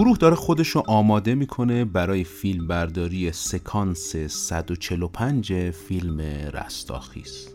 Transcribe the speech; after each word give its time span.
گروه 0.00 0.16
داره 0.16 0.36
خودش 0.36 0.68
رو 0.68 0.82
آماده 0.86 1.34
می‌کنه 1.34 1.84
برای 1.84 2.24
فیلم 2.24 2.66
برداری 2.66 3.32
سکانس 3.32 4.16
145 4.16 5.70
فیلم 5.70 6.20
رستاخیز. 6.52 7.48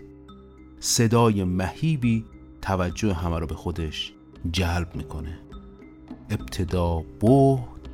صدای 0.80 1.44
مهیبی 1.44 2.26
توجه 2.62 3.14
همه 3.14 3.40
رو 3.40 3.48
به 3.48 3.56
خودش 3.56 4.14
جلب 4.52 4.96
می‌کنه. 4.96 5.40
ابتدا 6.30 7.04
بهد 7.22 7.90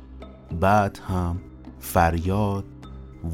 بعد 0.60 0.98
هم 1.08 1.40
فریاد 1.78 2.64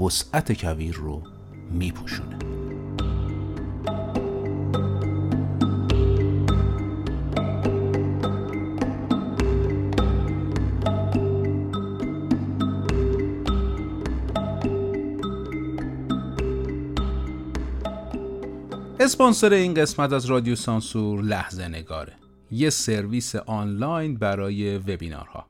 وسعت 0.00 0.60
کویر 0.60 0.94
رو 0.94 1.22
میپوشونه. 1.70 2.57
اسپانسر 19.08 19.52
این 19.52 19.74
قسمت 19.74 20.12
از 20.12 20.26
رادیو 20.26 20.56
سانسور 20.56 21.22
لحظه 21.22 21.68
نگاره 21.68 22.12
یه 22.50 22.70
سرویس 22.70 23.36
آنلاین 23.36 24.16
برای 24.16 24.78
وبینارها 24.78 25.46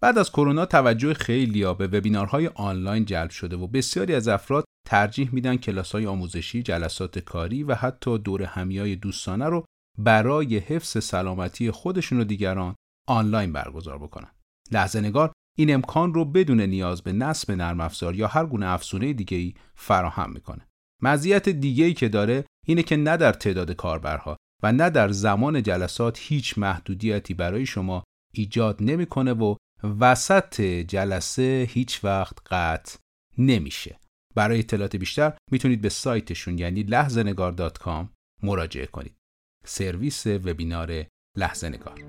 بعد 0.00 0.18
از 0.18 0.30
کرونا 0.30 0.66
توجه 0.66 1.14
خیلی 1.14 1.64
به 1.64 1.86
وبینارهای 1.86 2.46
آنلاین 2.46 3.04
جلب 3.04 3.30
شده 3.30 3.56
و 3.56 3.66
بسیاری 3.66 4.14
از 4.14 4.28
افراد 4.28 4.64
ترجیح 4.86 5.28
میدن 5.32 5.56
کلاس 5.56 5.92
های 5.92 6.06
آموزشی، 6.06 6.62
جلسات 6.62 7.18
کاری 7.18 7.62
و 7.62 7.74
حتی 7.74 8.18
دور 8.18 8.42
همیای 8.42 8.96
دوستانه 8.96 9.46
رو 9.46 9.64
برای 9.98 10.58
حفظ 10.58 11.04
سلامتی 11.04 11.70
خودشون 11.70 12.20
و 12.20 12.24
دیگران 12.24 12.74
آنلاین 13.06 13.52
برگزار 13.52 13.98
بکنن. 13.98 14.30
لحظه 14.72 15.00
نگار 15.00 15.32
این 15.58 15.74
امکان 15.74 16.14
رو 16.14 16.24
بدون 16.24 16.60
نیاز 16.60 17.02
به 17.02 17.12
نصب 17.12 17.50
نرم 17.50 17.80
افزار 17.80 18.14
یا 18.14 18.26
هر 18.26 18.46
گونه 18.46 18.66
افزونه 18.66 19.12
دیگه 19.12 19.36
ای 19.36 19.54
فراهم 19.74 20.32
می‌کنه. 20.32 20.68
مزیت 21.02 21.48
دیگه 21.48 21.84
ای 21.84 21.94
که 21.94 22.08
داره 22.08 22.44
اینه 22.68 22.82
که 22.82 22.96
نه 22.96 23.16
در 23.16 23.32
تعداد 23.32 23.72
کاربرها 23.72 24.36
و 24.62 24.72
نه 24.72 24.90
در 24.90 25.08
زمان 25.08 25.62
جلسات 25.62 26.18
هیچ 26.20 26.58
محدودیتی 26.58 27.34
برای 27.34 27.66
شما 27.66 28.04
ایجاد 28.34 28.82
نمی‌کنه 28.82 29.32
و 29.32 29.54
وسط 29.82 30.60
جلسه 30.62 31.66
هیچ 31.70 32.04
وقت 32.04 32.38
قطع 32.50 32.98
نمیشه. 33.38 33.98
برای 34.34 34.58
اطلاعات 34.58 34.96
بیشتر 34.96 35.32
می‌تونید 35.50 35.80
به 35.80 35.88
سایتشون 35.88 36.58
یعنی 36.58 36.82
لحظه 36.82 37.22
مراجعه 38.42 38.86
کنید. 38.86 39.16
سرویس 39.64 40.26
وبینار 40.26 41.06
لحظه 41.36 41.68
نگار 41.68 42.04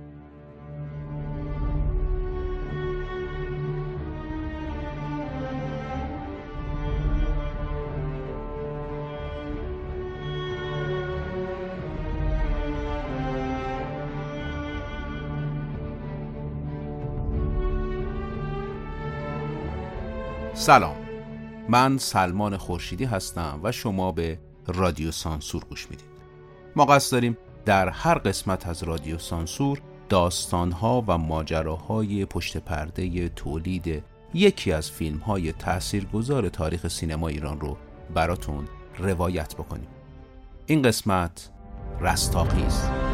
سلام. 20.60 20.96
من 21.70 21.98
سلمان 21.98 22.58
خورشیدی 22.58 23.06
هستم 23.06 23.60
و 23.64 23.72
شما 23.72 24.12
به 24.12 24.40
رادیو 24.68 25.12
سانسور 25.12 25.64
گوش 25.64 25.90
می‌دید. 25.90 26.10
ما 26.76 26.86
قصد 26.86 27.12
داریم 27.12 27.38
در 27.66 27.90
هر 27.90 28.18
قسمت 28.18 28.68
از 28.68 28.84
رادیو 28.84 29.18
سانسور 29.18 29.82
داستانها 30.10 31.04
و 31.08 31.18
ماجراهای 31.18 32.26
پشت 32.26 32.58
پرده 32.58 33.30
تولید 33.30 34.04
یکی 34.34 34.72
از 34.72 34.92
فیلم 34.92 35.18
های 35.18 35.52
تاثیرگذار 35.52 36.50
تاریخ 36.50 36.88
سینما 36.88 37.28
ایران 37.28 37.60
رو 37.60 37.78
براتون 38.14 38.68
روایت 38.98 39.56
بکنیم. 39.56 39.88
این 40.66 40.82
قسمت 40.82 41.50
رستاخیز. 42.02 43.09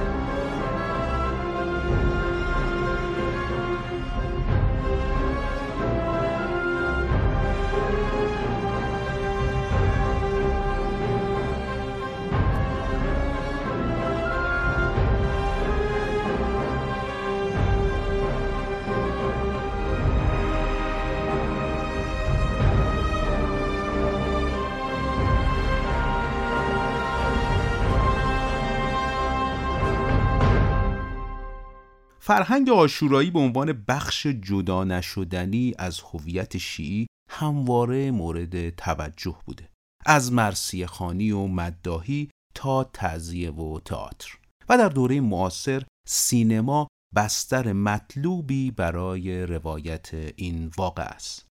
فرهنگ 32.28 32.69
آشورایی 32.69 33.31
به 33.31 33.40
عنوان 33.40 33.84
بخش 33.88 34.28
جدا 34.28 34.84
نشدنی 34.84 35.74
از 35.78 36.00
هویت 36.00 36.58
شیعی 36.58 37.08
همواره 37.30 38.12
مورد 38.12 38.69
توجه 38.69 39.38
بوده. 39.46 39.69
از 40.06 40.34
مرسی 40.34 40.85
خانی 40.85 41.31
و 41.31 41.47
مداهی 41.47 42.30
تا 42.56 42.84
تعذیه 42.84 43.52
و 43.52 43.80
تئاتر. 43.80 44.38
و 44.69 44.78
در 44.78 44.90
دوره 44.90 45.22
معاصر 45.22 45.84
سینما 46.08 46.88
بستر 47.16 47.74
مطلوبی 47.74 48.72
برای 48.72 49.46
روایت 49.46 50.09
این 50.35 50.72
واقع 50.78 51.03
است. 51.03 51.46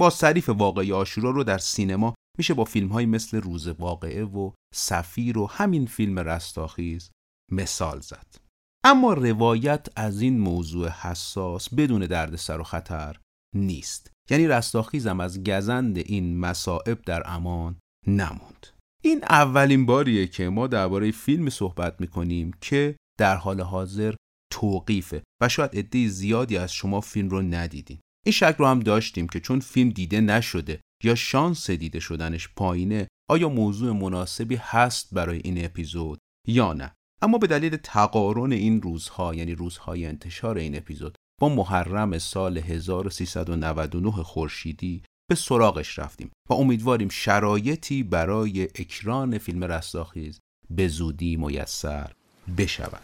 با 0.00 0.10
تعریف 0.10 0.48
واقعی 0.48 0.92
آشورا 0.92 1.30
رو 1.30 1.44
در 1.44 1.58
سینما 1.58 2.14
میشه 2.38 2.54
با 2.54 2.64
فیلم 2.64 2.88
های 2.88 3.06
مثل 3.06 3.40
روز 3.40 3.68
واقعه 3.68 4.24
و 4.24 4.50
سفیر 4.74 5.38
و 5.38 5.46
همین 5.46 5.86
فیلم 5.86 6.18
رستاخیز 6.18 7.10
مثال 7.52 8.00
زد. 8.00 8.47
اما 8.84 9.12
روایت 9.12 9.86
از 9.96 10.20
این 10.20 10.38
موضوع 10.38 10.88
حساس 10.88 11.74
بدون 11.74 12.06
دردسر 12.06 12.60
و 12.60 12.64
خطر 12.64 13.16
نیست. 13.54 14.10
یعنی 14.30 14.46
رستاخیزم 14.46 15.20
از 15.20 15.44
گزند 15.44 15.98
این 15.98 16.38
مصائب 16.38 17.02
در 17.02 17.22
امان 17.24 17.76
نموند 18.06 18.66
این 19.02 19.24
اولین 19.24 19.86
باریه 19.86 20.26
که 20.26 20.48
ما 20.48 20.66
درباره 20.66 21.10
فیلم 21.10 21.50
صحبت 21.50 22.00
می‌کنیم 22.00 22.50
که 22.60 22.96
در 23.18 23.36
حال 23.36 23.60
حاضر 23.60 24.14
توقیفه 24.52 25.22
و 25.42 25.48
شاید 25.48 25.76
عده 25.76 26.08
زیادی 26.08 26.56
از 26.56 26.72
شما 26.72 27.00
فیلم 27.00 27.28
رو 27.28 27.42
ندیدین 27.42 27.98
این 28.26 28.32
شک 28.32 28.56
رو 28.58 28.66
هم 28.66 28.80
داشتیم 28.80 29.28
که 29.28 29.40
چون 29.40 29.60
فیلم 29.60 29.90
دیده 29.90 30.20
نشده 30.20 30.80
یا 31.04 31.14
شانس 31.14 31.70
دیده 31.70 32.00
شدنش 32.00 32.48
پایینه 32.56 33.08
آیا 33.30 33.48
موضوع 33.48 33.92
مناسبی 33.92 34.56
هست 34.56 35.14
برای 35.14 35.40
این 35.44 35.64
اپیزود 35.64 36.18
یا 36.48 36.72
نه؟ 36.72 36.94
اما 37.22 37.38
به 37.38 37.46
دلیل 37.46 37.76
تقارن 37.76 38.52
این 38.52 38.82
روزها 38.82 39.34
یعنی 39.34 39.54
روزهای 39.54 40.06
انتشار 40.06 40.58
این 40.58 40.76
اپیزود 40.76 41.18
با 41.40 41.48
محرم 41.48 42.18
سال 42.18 42.58
1399 42.58 44.10
خورشیدی 44.10 45.02
به 45.28 45.34
سراغش 45.34 45.98
رفتیم 45.98 46.30
و 46.50 46.54
امیدواریم 46.54 47.08
شرایطی 47.08 48.02
برای 48.02 48.62
اکران 48.62 49.38
فیلم 49.38 49.64
رستاخیز 49.64 50.40
به 50.70 50.88
زودی 50.88 51.36
میسر 51.36 52.12
بشود. 52.58 53.02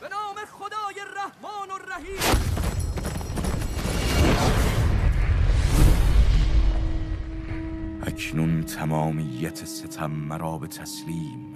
به 0.00 0.08
نام 0.08 0.36
خدای 0.36 1.04
رحمان 1.16 1.68
و 1.70 1.78
رحیم. 1.92 2.48
اکنون 8.02 8.62
تمامیت 8.62 9.64
ستم 9.64 10.10
مرا 10.10 10.58
به 10.58 10.66
تسلیم. 10.66 11.47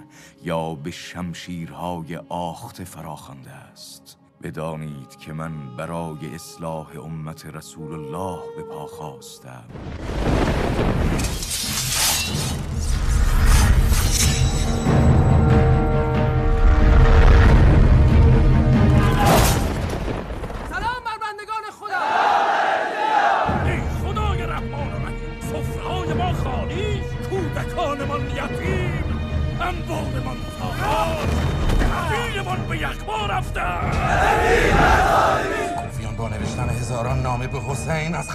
یا 0.43 0.75
به 0.75 0.91
شمشیرهای 0.91 2.15
آخت 2.29 2.83
فراخوانده 2.83 3.51
است. 3.51 4.17
بدانید 4.43 5.15
که 5.15 5.33
من 5.33 5.77
برای 5.77 6.35
اصلاح 6.35 6.87
امت 7.03 7.45
رسول 7.45 7.93
الله 7.93 8.39
به 8.57 8.63
پا 8.63 8.85
خواستم. 8.85 9.63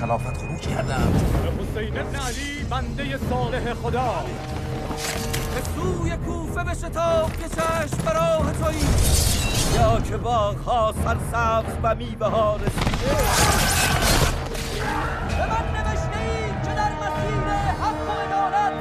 خلافت 0.00 0.36
خروج 0.36 0.60
کردم. 0.60 1.12
حسین 1.58 1.98
ابن 1.98 2.16
علی 2.16 2.64
بنده 2.70 3.18
صالح 3.30 3.74
خدا. 3.74 4.24
به 5.54 5.62
سوی 5.74 6.16
کوفه 6.16 6.64
به 6.64 6.74
شتاب 6.74 7.32
که 7.32 7.48
چشم 7.48 7.96
براه 8.06 8.52
تویی. 8.52 8.88
یا 9.74 10.00
که 10.00 10.16
باغها 10.16 10.94
سرسبز 11.04 11.72
و 11.82 11.94
میوه 11.94 12.26
ها 12.26 12.56
رسیده. 12.56 13.16
به 15.28 15.46
من 15.46 15.66
نوشته 15.74 16.24
که 16.64 16.74
در 16.74 16.92
مسیر 16.92 17.48
حق 17.82 18.08
و 18.08 18.12
عدالت 18.12 18.72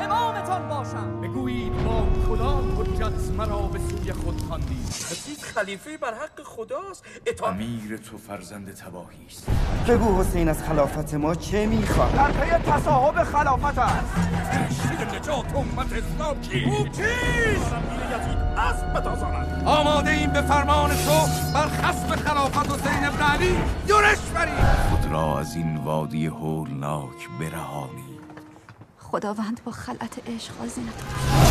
امامتان 0.00 0.68
باشم. 0.68 1.20
بگویید 1.20 1.84
با 1.84 2.06
کدام 2.28 2.80
حجت 2.80 3.30
مرا 3.36 3.58
به 3.58 3.78
سوی 3.78 4.12
خود 4.12 4.40
خواندید 4.48 4.86
رسید 4.88 5.38
خلیفه 5.38 5.96
بر 5.96 6.14
حق 6.14 6.42
خداست. 6.44 7.04
اطاعت 7.26 7.52
امیر 7.52 7.96
تو 7.96 8.18
فرزند 8.18 8.74
تباهی 8.74 9.26
است. 9.26 9.46
بگو 9.88 10.20
حسین 10.20 10.48
از 10.48 10.62
خلافت 10.62 11.14
ما 11.14 11.34
چه 11.34 11.66
می‌خواد؟ 11.66 12.14
در 12.14 12.30
پی 12.30 12.70
تصاحب 12.72 13.24
خلافت 13.24 13.78
است. 13.78 14.14
فرشته 14.52 15.16
نجات 15.16 15.54
امت 15.56 15.92
اسلام 15.92 16.40
کی؟ 16.40 16.64
او 16.64 16.84
کیست؟ 16.84 17.72
اسب 18.56 19.00
بتازاند. 19.00 19.62
آماده 19.66 20.10
این 20.10 20.32
به 20.32 20.42
فرمان 20.42 20.90
تو 20.90 21.20
بر 21.54 21.68
خصم 21.68 22.16
خلافت 22.16 22.70
حسین 22.72 23.04
ابن 23.04 23.22
علی. 23.22 23.58
یورش 23.88 24.18
برید 24.18 24.64
خود 24.90 25.12
را 25.12 25.38
از 25.38 25.56
این 25.56 25.76
وادی 25.76 26.26
هولناک 26.26 27.28
برهانی. 27.40 28.18
خداوند 28.98 29.60
با 29.64 29.72
خلعت 29.72 30.28
عشق 30.28 30.52
نکند 30.62 31.47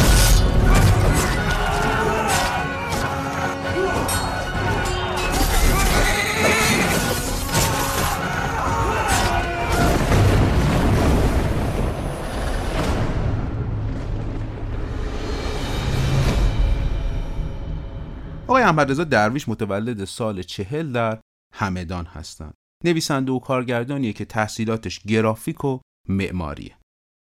آقای 18.57 18.63
احمد 18.63 18.91
رضا 18.91 19.03
درویش 19.03 19.49
متولد 19.49 20.05
سال 20.05 20.41
چهل 20.41 20.91
در 20.91 21.19
همدان 21.53 22.05
هستند. 22.05 22.53
نویسنده 22.83 23.31
و 23.31 23.39
کارگردانیه 23.39 24.13
که 24.13 24.25
تحصیلاتش 24.25 24.99
گرافیک 24.99 25.65
و 25.65 25.79
معماریه. 26.09 26.75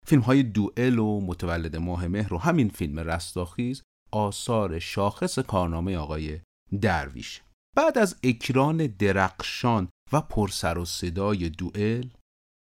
فیلم 0.09 0.23
های 0.23 0.43
دوئل 0.43 0.99
و 0.99 1.21
متولد 1.21 1.77
ماه 1.77 2.07
مهر 2.07 2.35
و 2.35 2.39
همین 2.39 2.69
فیلم 2.69 2.99
رستاخیز 2.99 3.83
آثار 4.13 4.79
شاخص 4.79 5.39
کارنامه 5.39 5.97
آقای 5.97 6.41
درویش. 6.81 7.43
بعد 7.77 7.99
از 7.99 8.17
اکران 8.23 8.87
درخشان 8.87 9.89
و 10.13 10.21
پرسر 10.21 10.79
و 10.79 10.85
صدای 10.85 11.49
دوئل 11.49 12.09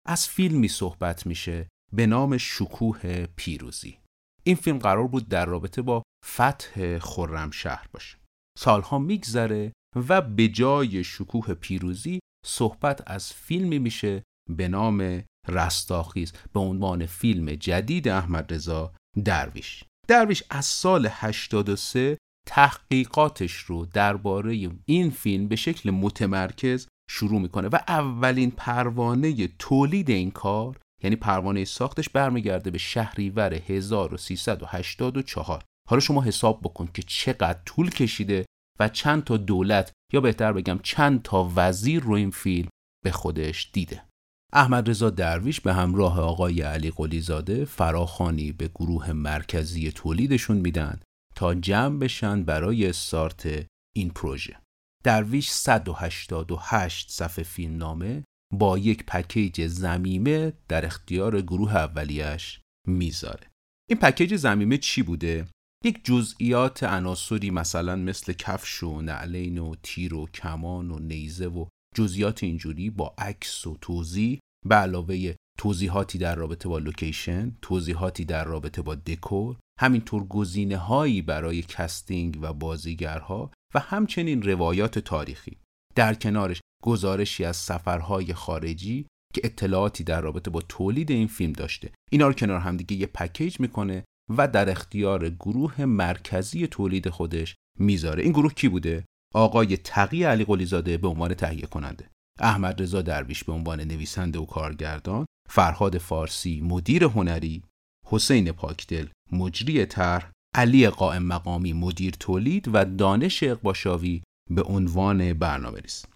از 0.06 0.28
فیلمی 0.28 0.68
صحبت 0.68 1.26
میشه 1.26 1.68
به 1.92 2.06
نام 2.06 2.36
شکوه 2.36 3.26
پیروزی. 3.26 3.98
این 4.44 4.56
فیلم 4.56 4.78
قرار 4.78 5.06
بود 5.06 5.28
در 5.28 5.46
رابطه 5.46 5.82
با 5.82 6.02
فتح 6.26 6.98
خرمشهر 6.98 7.88
باشه. 7.92 8.16
سالها 8.58 8.98
میگذره 8.98 9.72
و 10.08 10.20
به 10.20 10.48
جای 10.48 11.04
شکوه 11.04 11.54
پیروزی 11.54 12.20
صحبت 12.46 13.02
از 13.10 13.32
فیلمی 13.32 13.78
میشه 13.78 14.22
به 14.50 14.68
نام 14.68 15.24
رستاخیز 15.48 16.32
به 16.52 16.60
عنوان 16.60 17.06
فیلم 17.06 17.54
جدید 17.54 18.08
احمد 18.08 18.52
رضا 18.52 18.92
درویش. 19.24 19.84
درویش 20.08 20.42
از 20.50 20.64
سال 20.64 21.08
83 21.10 22.18
تحقیقاتش 22.48 23.52
رو 23.52 23.86
درباره 23.86 24.70
این 24.84 25.10
فیلم 25.10 25.48
به 25.48 25.56
شکل 25.56 25.90
متمرکز 25.90 26.88
شروع 27.10 27.40
می‌کنه 27.40 27.68
و 27.68 27.78
اولین 27.88 28.50
پروانه 28.50 29.48
تولید 29.48 30.10
این 30.10 30.30
کار 30.30 30.78
یعنی 31.02 31.16
پروانه 31.16 31.64
ساختش 31.64 32.08
برمیگرده 32.08 32.70
به 32.70 32.78
شهریور 32.78 33.54
1384 33.54 35.62
حالا 35.88 36.00
شما 36.00 36.22
حساب 36.22 36.60
بکن 36.60 36.88
که 36.94 37.02
چقدر 37.02 37.60
طول 37.66 37.90
کشیده 37.90 38.46
و 38.80 38.88
چند 38.88 39.24
تا 39.24 39.36
دولت 39.36 39.92
یا 40.12 40.20
بهتر 40.20 40.52
بگم 40.52 40.78
چند 40.82 41.22
تا 41.22 41.52
وزیر 41.56 42.02
رو 42.02 42.12
این 42.12 42.30
فیلم 42.30 42.68
به 43.04 43.10
خودش 43.10 43.70
دیده. 43.72 44.05
احمد 44.52 44.90
رضا 44.90 45.10
درویش 45.10 45.60
به 45.60 45.74
همراه 45.74 46.20
آقای 46.20 46.62
علی 46.62 46.90
قلیزاده 46.90 47.64
فراخانی 47.64 48.52
به 48.52 48.68
گروه 48.68 49.12
مرکزی 49.12 49.92
تولیدشون 49.92 50.56
میدن 50.56 51.00
تا 51.34 51.54
جمع 51.54 51.98
بشن 51.98 52.44
برای 52.44 52.86
استارت 52.86 53.66
این 53.96 54.10
پروژه. 54.10 54.60
درویش 55.04 55.50
188 55.50 57.10
صفحه 57.10 57.44
فیلم 57.44 57.76
نامه 57.76 58.24
با 58.52 58.78
یک 58.78 59.06
پکیج 59.06 59.66
زمیمه 59.66 60.52
در 60.68 60.86
اختیار 60.86 61.40
گروه 61.40 61.76
اولیش 61.76 62.60
می‌ذاره. 62.88 63.50
این 63.90 63.98
پکیج 63.98 64.36
ضمیمه 64.36 64.78
چی 64.78 65.02
بوده؟ 65.02 65.48
یک 65.84 66.04
جزئیات 66.04 66.82
عناصری 66.82 67.50
مثلا 67.50 67.96
مثل 67.96 68.32
کفش 68.32 68.82
و 68.82 69.00
نعلین 69.00 69.58
و 69.58 69.74
تیر 69.82 70.14
و 70.14 70.26
کمان 70.26 70.90
و 70.90 70.98
نیزه 70.98 71.46
و 71.46 71.66
جزئیات 71.96 72.42
اینجوری 72.42 72.90
با 72.90 73.14
عکس 73.18 73.66
و 73.66 73.76
توضیح 73.80 74.38
به 74.66 74.74
علاوه 74.74 75.34
توضیحاتی 75.58 76.18
در 76.18 76.34
رابطه 76.34 76.68
با 76.68 76.78
location، 76.78 77.56
توضیحاتی 77.62 78.24
در 78.24 78.44
رابطه 78.44 78.82
با 78.82 78.94
دکور، 78.94 79.56
همینطور 79.80 80.24
گزینه 80.24 80.76
هایی 80.76 81.22
برای 81.22 81.62
casting 81.62 82.38
و 82.40 82.52
بازیگرها 82.52 83.50
و 83.74 83.80
همچنین 83.80 84.42
روایات 84.42 84.98
تاریخی. 84.98 85.56
در 85.94 86.14
کنارش 86.14 86.60
گزارشی 86.82 87.44
از 87.44 87.56
سفرهای 87.56 88.34
خارجی 88.34 89.06
که 89.34 89.40
اطلاعاتی 89.44 90.04
در 90.04 90.20
رابطه 90.20 90.50
با 90.50 90.60
تولید 90.60 91.10
این 91.10 91.26
فیلم 91.26 91.52
داشته. 91.52 91.90
اینا 92.12 92.26
رو 92.26 92.32
کنار 92.32 92.60
همدیگه 92.60 92.96
یه 92.96 93.06
پکیج 93.06 93.60
می‌کنه 93.60 94.04
و 94.36 94.48
در 94.48 94.70
اختیار 94.70 95.30
گروه 95.30 95.84
مرکزی 95.84 96.66
تولید 96.66 97.08
خودش 97.08 97.54
می‌ذاره 97.78 98.22
این 98.22 98.32
گروه 98.32 98.54
کی 98.54 98.68
بوده 98.68 99.04
آقای 99.36 99.76
تقی 99.76 100.24
علی 100.24 100.44
قلیزاده 100.44 100.98
به 100.98 101.08
عنوان 101.08 101.34
تهیه 101.34 101.66
کننده. 101.66 102.10
احمد 102.40 102.82
رضا 102.82 103.02
درویش 103.02 103.44
به 103.44 103.52
عنوان 103.52 103.80
نویسنده 103.80 104.38
و 104.38 104.46
کارگردان. 104.46 105.26
فرهاد 105.50 105.98
فارسی 105.98 106.60
مدیر 106.60 107.04
هنری. 107.04 107.62
حسین 108.06 108.52
پاکدل 108.52 109.06
مجری 109.32 109.86
طرح. 109.86 110.30
علی 110.54 110.88
قائم 110.88 111.22
مقامی 111.22 111.72
مدیر 111.72 112.14
تولید. 112.20 112.70
و 112.72 112.84
دانش 112.84 113.42
اقباشاوی 113.42 114.22
به 114.50 114.62
عنوان 114.62 115.32
برنامه‌ریز. 115.32 116.06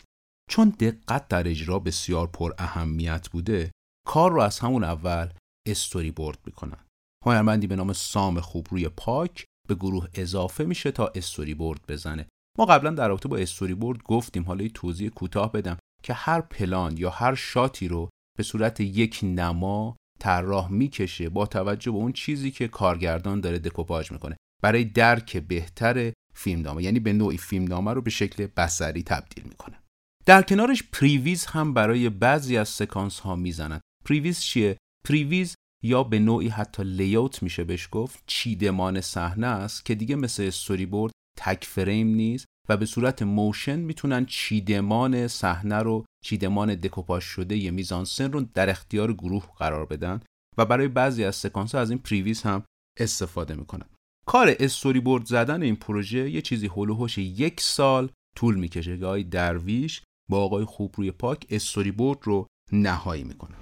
چون 0.50 0.68
دقت 0.68 1.28
در 1.28 1.48
اجرا 1.48 1.78
بسیار 1.78 2.26
پر 2.26 2.52
اهمیت 2.58 3.28
بوده 3.28 3.70
کار 4.06 4.32
رو 4.32 4.40
از 4.40 4.58
همون 4.58 4.84
اول 4.84 5.28
استوری 5.68 6.10
بورد 6.10 6.38
می‌کنن. 6.46 6.84
هنرمندی 7.26 7.66
به 7.66 7.76
نام 7.76 7.92
سام 7.92 8.40
خوب 8.40 8.66
روی 8.70 8.88
پاک 8.88 9.44
به 9.68 9.74
گروه 9.74 10.08
اضافه 10.14 10.64
میشه 10.64 10.90
تا 10.90 11.12
استوری 11.14 11.54
بورد 11.54 11.80
بزنه. 11.88 12.26
ما 12.58 12.64
قبلا 12.64 12.90
در 12.90 13.08
رابطه 13.08 13.28
با 13.28 13.36
استوری 13.36 13.74
بورد 13.74 14.02
گفتیم 14.02 14.44
حالا 14.44 14.62
یه 14.62 14.68
توضیح 14.68 15.08
کوتاه 15.08 15.52
بدم 15.52 15.76
که 16.02 16.12
هر 16.14 16.40
پلان 16.40 16.96
یا 16.96 17.10
هر 17.10 17.34
شاتی 17.34 17.88
رو 17.88 18.08
به 18.38 18.42
صورت 18.42 18.80
یک 18.80 19.20
نما 19.22 19.96
طراح 20.20 20.72
می‌کشه 20.72 21.28
با 21.28 21.46
توجه 21.46 21.90
به 21.90 21.96
اون 21.96 22.12
چیزی 22.12 22.50
که 22.50 22.68
کارگردان 22.68 23.40
داره 23.40 23.58
دکوپاژ 23.58 24.12
می‌کنه. 24.12 24.36
برای 24.62 24.84
درک 24.84 25.36
بهتر 25.36 26.12
فیلمنامه 26.34 26.82
یعنی 26.82 27.00
به 27.00 27.12
نوعی 27.12 27.38
فیلمنامه 27.38 27.92
رو 27.92 28.02
به 28.02 28.10
شکل 28.10 28.46
بصری 28.46 29.02
تبدیل 29.02 29.44
می‌کنه. 29.44 29.80
در 30.26 30.42
کنارش 30.42 30.82
previs 30.92 31.46
هم 31.46 31.74
برای 31.74 32.08
بعضی 32.08 32.56
از 32.56 32.68
سکانس 32.68 33.20
ها 33.20 33.36
می‌زنن. 33.36 33.80
previs 34.04 34.40
چیه؟ 34.40 34.76
previs 35.08 35.54
یا 35.84 36.02
به 36.02 36.18
نوعی 36.18 36.48
حتی 36.48 36.84
layout 36.84 37.42
میشه 37.42 37.64
بهش 37.64 37.88
گفت 37.92 38.22
چیدمان 38.26 39.00
صحنه 39.00 39.46
است 39.46 39.84
که 39.84 39.94
دیگه 39.94 40.16
مثل 40.16 40.42
استوری 40.42 40.86
بورد 40.86 41.12
تک 41.40 41.64
فریم 41.64 42.06
نیست 42.06 42.46
و 42.68 42.76
به 42.76 42.86
صورت 42.86 43.22
motion 43.22 43.78
می‌تونن 43.78 44.26
چیدمان 44.26 45.28
صحنه 45.28 45.78
رو 45.78 46.04
چیدمان 46.24 46.74
دکوپاژ 46.74 47.24
شده 47.24 47.56
ی 47.56 47.70
میزانسن 47.70 48.32
رو 48.32 48.40
در 48.54 48.70
اختیار 48.70 49.12
گروه 49.12 49.46
قرار 49.58 49.86
بدن 49.86 50.20
و 50.58 50.64
برای 50.64 50.88
بعضی 50.88 51.24
از 51.24 51.36
سکانس 51.36 51.74
از 51.74 51.90
این 51.90 51.98
previs 51.98 52.42
هم 52.42 52.64
استفاده 52.98 53.54
می‌کنن. 53.54 53.86
کار 54.26 54.56
استوری 54.60 55.00
بورد 55.00 55.24
زدن 55.24 55.62
این 55.62 55.76
پروژه 55.76 56.30
یه 56.30 56.42
چیزی 56.42 56.70
حول 56.76 56.92
و 56.92 56.97
حوش 56.97 57.18
یک 57.18 57.60
سال 57.60 58.10
طول 58.36 58.54
می‌کشه 58.54 58.98
که 58.98 59.06
آقای 59.06 59.24
درویش 59.24 60.02
با 60.30 60.44
آقای 60.44 60.64
خوبروی 60.64 61.10
پاک 61.10 61.46
استوری 61.50 61.90
بورد 61.90 62.18
رو 62.22 62.46
نهایی 62.72 63.24
می‌کنه. 63.24 63.59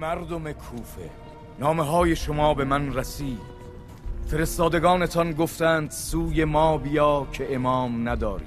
مردم 0.00 0.52
کوفه. 0.52 1.10
نامه 1.58 1.82
های 1.82 2.16
شما 2.16 2.54
به 2.54 2.64
من 2.64 2.94
رسید. 2.94 3.40
فرستادگانتان 4.26 5.32
گفتند 5.32 5.90
سوی 5.90 6.44
ما 6.44 6.78
بیا 6.78 7.26
که 7.32 7.54
امام 7.54 8.08
نداری. 8.08 8.44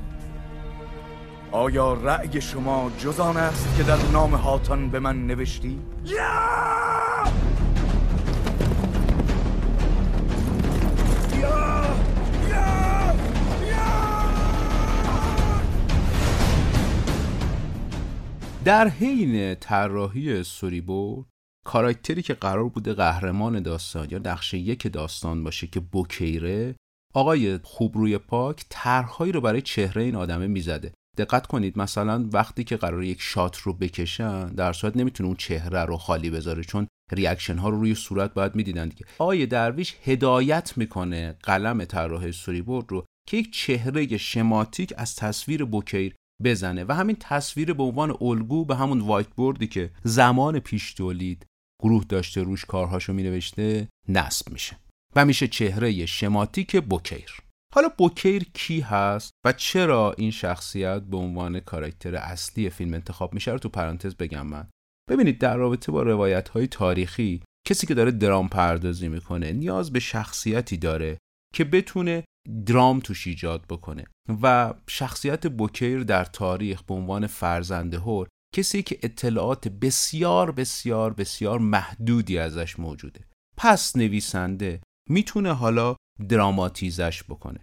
آیا 1.51 1.94
رأی 1.94 2.41
شما 2.41 2.91
جز 2.98 3.20
آن 3.20 3.38
است 3.38 3.77
که 3.77 3.84
در 3.84 3.98
نامه 4.13 4.38
هاتان 4.38 4.89
به 4.89 5.00
من 5.00 5.27
نوشتی؟ 5.27 5.82
در 18.65 18.88
حین 18.88 19.56
طراحی 19.56 20.34
استوری 20.34 20.82
بورد 20.82 21.38
کاراکتری 21.69 22.21
که 22.21 22.33
قرار 22.33 22.69
بوده 22.69 22.93
قهرمان 22.93 23.59
داستان 23.59 24.07
یا 24.11 24.19
نقشه 24.25 24.57
یک 24.57 24.88
داستان 24.88 25.43
باشه 25.43 25.67
که 25.67 25.79
بوکیره 25.79 26.75
آقای 27.13 27.59
خوبروی 27.63 28.17
پاک 28.17 28.65
طرحهایی 28.69 29.31
رو 29.31 29.41
برای 29.41 29.61
چهره 29.61 30.03
این 30.03 30.15
آدمه 30.15 30.47
می‌زده. 30.47 30.91
دقت 31.17 31.47
کنید 31.47 31.77
مثلا 31.77 32.29
وقتی 32.33 32.63
که 32.63 32.77
قرار 32.77 33.03
یک 33.03 33.21
shot 33.22 33.58
رو 33.57 33.73
بکشن 33.73 34.47
در 34.47 34.73
صورت 34.73 34.97
نمی‌تونه 34.97 35.27
اون 35.27 35.38
چهره 35.38 35.85
رو 35.85 35.97
خالی 35.97 36.29
بذاره 36.29 36.63
چون 36.63 36.88
reaction 37.12 37.58
ها 37.57 37.69
رو 37.69 37.79
روی 37.79 37.95
صورت 37.95 38.33
باید 38.33 38.55
می‌دیدن 38.55 38.88
دیگه. 38.88 39.05
آقای 39.19 39.45
درویش 39.45 39.95
هدایت 40.03 40.77
می‌کنه 40.77 41.35
قلم 41.43 41.85
طراح 41.85 42.23
استوری 42.23 42.61
بورد 42.61 42.91
رو 42.91 43.05
که 43.27 43.38
یک 43.38 43.53
چهره 43.53 44.17
شماتیک 44.17 44.93
از 44.97 45.15
تصویر 45.15 45.65
بکیر 45.65 46.15
بزنه 46.43 46.85
و 46.88 46.91
همین 46.91 47.17
تصویر 47.19 47.73
به 47.73 47.83
عنوان 47.83 48.17
الگو 48.21 48.65
به 48.65 48.75
همون 48.75 49.01
whiteboard 49.01 49.27
ی 49.27 49.67
که 49.67 49.91
زمان 50.03 50.59
پیش 50.59 50.93
تولید 50.93 51.45
گروه 51.83 52.03
داشته 52.03 52.43
روش 52.43 52.65
کارهاشو 52.65 53.13
مینوشته 53.13 53.88
نصب 54.09 54.51
میشه. 54.51 54.77
و 55.15 55.25
میشه 55.25 55.48
چهره 55.48 56.05
شماتیک 56.05 56.75
بوکیر. 56.81 57.41
حالا 57.75 57.89
بوکیر 57.98 58.43
کی 58.53 58.79
هست 58.79 59.31
و 59.45 59.53
چرا 59.53 60.15
این 60.17 60.31
شخصیت 60.31 61.01
به 61.01 61.17
عنوان 61.17 61.59
کاراکتر 61.59 62.15
اصلی 62.15 62.69
فیلم 62.69 62.93
انتخاب 62.93 63.33
میشه 63.33 63.51
رو 63.51 63.59
تو 63.59 63.69
پرانتز 63.69 64.15
بگم 64.15 64.48
من. 64.48 64.67
ببینید 65.09 65.39
در 65.39 65.57
رابطه 65.57 65.91
با 65.91 66.03
روایت 66.03 66.50
های 66.50 66.67
تاریخی 66.67 67.43
کسی 67.67 67.88
که 67.88 67.93
داره 67.93 68.12
درام 68.12 68.50
پردازی 68.50 69.07
می‌کنه 69.07 69.51
نیاز 69.51 69.93
به 69.93 70.00
شخصیتی 70.00 70.77
داره 70.77 71.17
که 71.53 71.63
بتونه 71.63 72.24
درام 72.65 73.00
توش 73.00 73.27
ایجاد 73.27 73.65
بکنه. 73.69 74.05
و 74.41 74.74
شخصیت 74.88 75.48
بوکیر 75.48 76.03
در 76.03 76.25
تاریخ 76.25 76.83
به 76.83 76.93
عنوان 76.93 77.27
فرزنده 77.27 78.00
هور 78.00 78.27
کسی 78.56 78.84
که 78.84 79.00
اطلاعات 79.03 79.68
بسیار 79.68 80.51
بسیار 80.51 81.13
بسیار 81.13 81.60
محدودی 81.60 82.38
ازش 82.38 82.79
موجوده. 82.79 83.27
پس 83.58 83.96
نویسنده 83.96 84.82
می‌تونه 85.10 85.53
حالا 85.53 85.96
دراماتیزش 86.29 87.24
بکنه. 87.24 87.60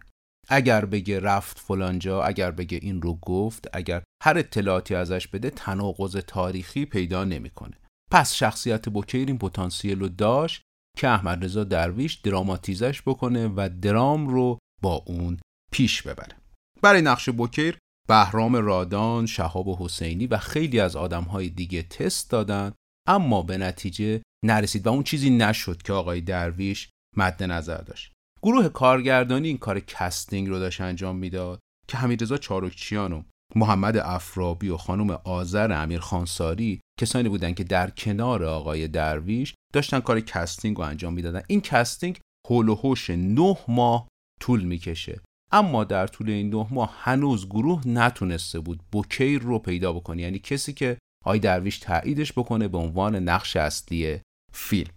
اگر 0.49 0.85
بگه 0.85 1.21
رفت 1.21 1.59
فلانجا 1.59 2.23
اگر 2.23 2.51
بگه 2.51 2.79
این 2.83 3.03
رو 3.03 3.15
گفت 3.15 3.69
اگر 3.73 4.03
هر 4.23 4.39
اطلاعاتی 4.39 4.95
ازش 4.95 5.29
بده 5.29 5.51
تناقض 5.51 6.17
تاریخی 6.17 6.85
پیدا 6.85 7.25
نمی‌کنه. 7.25 7.77
پس 8.11 8.35
شخصیت 8.35 8.89
بوکیر 8.89 9.29
این 9.29 9.39
پتانسیل 9.39 10.01
رو 10.01 10.09
داشت 10.09 10.63
که 10.97 11.09
احمد 11.09 11.45
رضا 11.45 11.65
درویش 11.65 12.15
دراماتیزش 12.15 13.03
بکنه 13.03 13.49
و 13.57 13.69
درام 13.83 14.29
رو 14.29 14.59
با 14.83 15.05
اون 15.07 15.41
پیش 15.73 16.03
ببره. 16.03 16.37
برای 16.83 17.03
نقش 17.03 17.29
بوکیر 17.29 17.79
بهرام 18.09 18.57
رادان، 18.57 19.27
شهاب 19.27 19.83
حسینی 19.83 20.27
و 20.27 20.39
خیلی 20.39 20.81
از 20.81 20.97
آدمهای 20.97 21.49
دیگه 21.49 21.83
تست 21.83 22.31
دادن 22.31 22.73
اما 23.09 23.43
به 23.43 23.59
نتیجه 23.59 24.23
نرسید 24.45 24.87
و 24.87 24.91
اون 24.91 25.03
چیزی 25.03 25.31
نشد 25.31 25.83
که 25.83 25.93
آقای 25.93 26.21
درویش 26.21 26.89
مد 27.17 27.43
نظر 27.43 27.79
داشت. 27.79 28.13
گروه 28.43 28.69
کارگردانی 28.69 29.49
این 29.49 29.59
کار 29.59 29.81
casting 29.81 30.49
رو 30.49 30.59
داشت 30.59 30.81
انجام 30.81 31.17
می‌داد 31.17 31.59
که 31.89 31.97
حمیدرضا 31.97 32.37
چاروکچیان 32.37 33.13
و 33.13 33.23
محمد 33.55 33.97
افرابی 33.97 34.69
و 34.69 34.77
خانم 34.77 35.11
آذر 35.11 35.73
امیر 35.73 36.01
خانساری 36.01 36.81
کسانی 37.01 37.29
بودند 37.29 37.55
که 37.55 37.65
در 37.65 37.91
کنار 37.91 38.45
آقای 38.45 38.89
درویش 38.89 39.55
داشتن 39.75 40.01
کار 40.01 40.21
casting 40.21 40.77
رو 40.77 40.83
انجام 40.83 41.13
می‌دادن. 41.13 41.43
این 41.47 41.61
casting 41.61 42.21
حول 42.49 42.69
و 42.69 42.75
حوش 42.75 43.11
نه 43.11 43.57
ماه 43.69 44.09
طول 44.41 44.65
می‌کشه. 44.65 45.21
اما 45.53 45.85
در 45.85 46.07
طول 46.07 46.31
این 46.31 46.55
نه 46.55 46.67
ماه 46.71 46.97
هنوز 46.99 47.47
گروه 47.47 47.89
نتونسته 47.89 48.61
بود 48.61 48.81
بکیر 48.93 49.43
رو 49.43 49.59
پیدا 49.59 49.93
بکنه. 49.93 50.23
یعنی 50.23 50.39
کسی 50.39 50.73
که 50.73 50.99
آقای 51.25 51.39
درویش 51.39 51.79
تاییدش 51.79 52.33
بکنه 52.33 52.69
به 52.69 52.79
عنوان 52.79 53.17
نقش 53.17 53.57
اصلی 53.57 54.21
فیلم. 54.53 54.93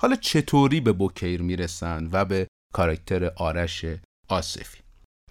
حالا 0.00 0.16
چطوری 0.16 0.80
به 0.80 0.92
بوکیر 0.92 1.42
می‌رسن 1.42 2.08
و 2.12 2.24
به 2.24 2.46
کاراکتر 2.74 3.24
آرش 3.36 3.84
آصفی؟ 4.28 4.78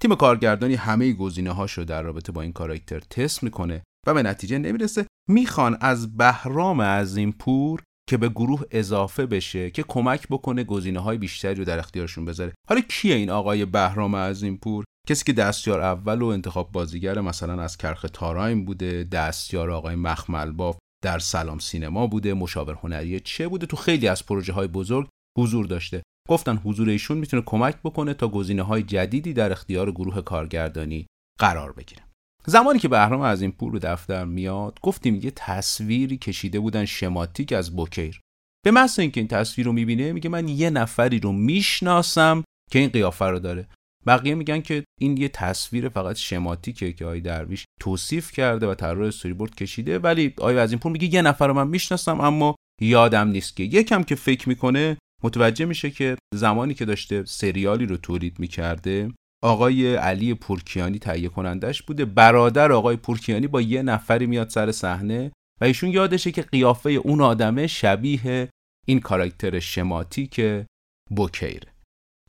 تیم 0.01 0.15
کارگردانی 0.15 0.75
همه 0.75 1.13
گزینه 1.13 1.51
هاشو 1.51 1.83
در 1.83 2.01
رابطه 2.01 2.31
با 2.31 2.41
این 2.41 2.53
کاراکتر 2.53 2.99
تست 2.99 3.43
می‌کنه 3.43 3.83
و 4.07 4.13
به 4.13 4.23
نتیجه 4.23 4.57
نمی‌رسه. 4.57 5.07
می‌خوان 5.29 5.77
از 5.81 6.17
بهرام 6.17 6.81
عظیم 6.81 7.31
پور 7.31 7.83
که 8.09 8.17
به 8.17 8.29
گروه 8.29 8.61
اضافه 8.71 9.25
بشه 9.25 9.71
که 9.71 9.83
کمک 9.87 10.27
بکنه 10.27 10.63
گزینه 10.63 10.99
های 10.99 11.17
بیشتری 11.17 11.55
رو 11.55 11.65
در 11.65 11.79
اختیارشون 11.79 12.25
بذاره. 12.25 12.53
حالا 12.69 12.81
کیه 12.81 13.15
این 13.15 13.29
آقای 13.29 13.65
بهرام 13.65 14.15
عظیم 14.15 14.57
پور 14.57 14.85
کسی 15.07 15.25
که 15.25 15.33
دستیار 15.33 15.81
اول 15.81 16.21
و 16.21 16.25
انتخاب 16.25 16.71
بازیگر 16.71 17.21
مثلا 17.21 17.63
از 17.63 17.77
کرخ 17.77 18.05
تارایم 18.13 18.65
بوده 18.65 19.03
دستیار 19.03 19.71
آقای 19.71 19.95
مخمل 19.95 20.51
باف 20.51 20.77
در 21.03 21.19
سلام 21.19 21.59
سینما 21.59 22.07
بوده 22.07 22.33
مشاور 22.33 22.73
هنری 22.73 23.19
چه 23.19 23.47
بوده؟ 23.47 23.65
تو 23.65 23.77
خیلی 23.77 24.07
از 24.07 24.25
پروژه 24.25 24.53
های 24.53 24.67
بزرگ 24.67 25.07
حضور 25.37 25.65
داشته. 25.65 26.03
گفتن 26.29 26.57
حضور 26.57 26.89
ایشون 26.89 27.17
می‌تونه 27.17 27.43
کمک 27.45 27.75
بکنه 27.83 28.13
تا 28.13 28.27
گزینه 28.27 28.61
های 28.61 28.83
جدیدی 28.83 29.33
در 29.33 29.51
اختیار 29.51 29.91
گروه 29.91 30.21
کارگردانی 30.21 31.05
قرار 31.39 31.71
بگیره. 31.71 32.02
زمانی 32.45 32.79
که 32.79 32.87
بهرام 32.87 33.21
عظیم‌پور 33.21 33.71
به 33.71 33.79
دفتر 33.79 34.25
میاد 34.25 34.79
گفتیم 34.81 35.15
یه 35.15 35.31
تصویری 35.35 36.17
کشیده 36.17 36.59
بودن 36.59 36.85
شماتیک 36.85 37.53
از 37.53 37.75
بکیر. 37.75 38.19
به 38.65 38.71
محض 38.71 38.99
اینکه 38.99 39.19
این 39.19 39.27
تصویر 39.27 39.67
رو 39.67 39.73
می‌بینه 39.73 40.13
میگه 40.13 40.29
من 40.29 40.47
یه 40.47 40.69
نفری 40.69 41.19
رو 41.19 41.31
می‌شناسم 41.31 42.43
که 42.71 42.79
این 42.79 42.89
قیافه 42.89 43.25
رو 43.25 43.39
داره. 43.39 43.67
بقیه 44.05 44.35
میگن 44.35 44.61
که 44.61 44.83
این 45.01 45.17
یه 45.17 45.29
تصویر 45.29 45.89
فقط 45.89 46.15
شماتیکه 46.15 46.93
که 46.93 47.05
آقای 47.05 47.21
درویش 47.21 47.65
توصیف 47.81 48.31
کرده 48.31 48.67
و 48.67 48.73
طراح 48.75 49.07
استوریبورد 49.07 49.55
کشیده 49.55 49.99
ولی 49.99 50.33
آقای 50.37 50.57
عظیم‌پور 50.57 50.91
میگه 50.91 51.13
یه 51.13 51.21
نفر 51.21 51.47
رو 51.47 51.53
من 51.53 51.67
می‌شناسم 51.67 52.21
اما 52.21 52.55
یادم 52.81 53.27
نیست 53.27 53.55
که. 53.55 53.63
یکم 53.63 54.03
که 54.03 54.15
فکر 54.15 54.49
می‌کنه 54.49 54.97
متوجه 55.23 55.65
میشه 55.65 55.91
که 55.91 56.17
زمانی 56.35 56.73
که 56.73 56.85
داشته 56.85 57.25
سریالی 57.25 57.85
رو 57.85 57.97
تولید 57.97 58.39
می‌کرده 58.39 59.11
آقای 59.43 59.95
علی 59.95 60.33
پورکیانی 60.33 60.99
تهیه 60.99 61.29
کنندش 61.29 61.83
بوده. 61.83 62.05
برادر 62.05 62.71
آقای 62.71 62.95
پورکیانی 62.95 63.47
با 63.47 63.61
یه 63.61 63.81
نفری 63.81 64.25
میاد 64.25 64.49
سر 64.49 64.71
صحنه 64.71 65.31
و 65.61 65.65
ایشون 65.65 65.89
یادشه 65.89 66.31
که 66.31 66.41
قیافه 66.41 66.89
اون 66.89 67.21
آدمه 67.21 67.67
شبیه 67.67 68.49
این 68.87 68.99
کاراکتر 68.99 69.59
شماتیک 69.59 70.41
بوکیره 71.15 71.73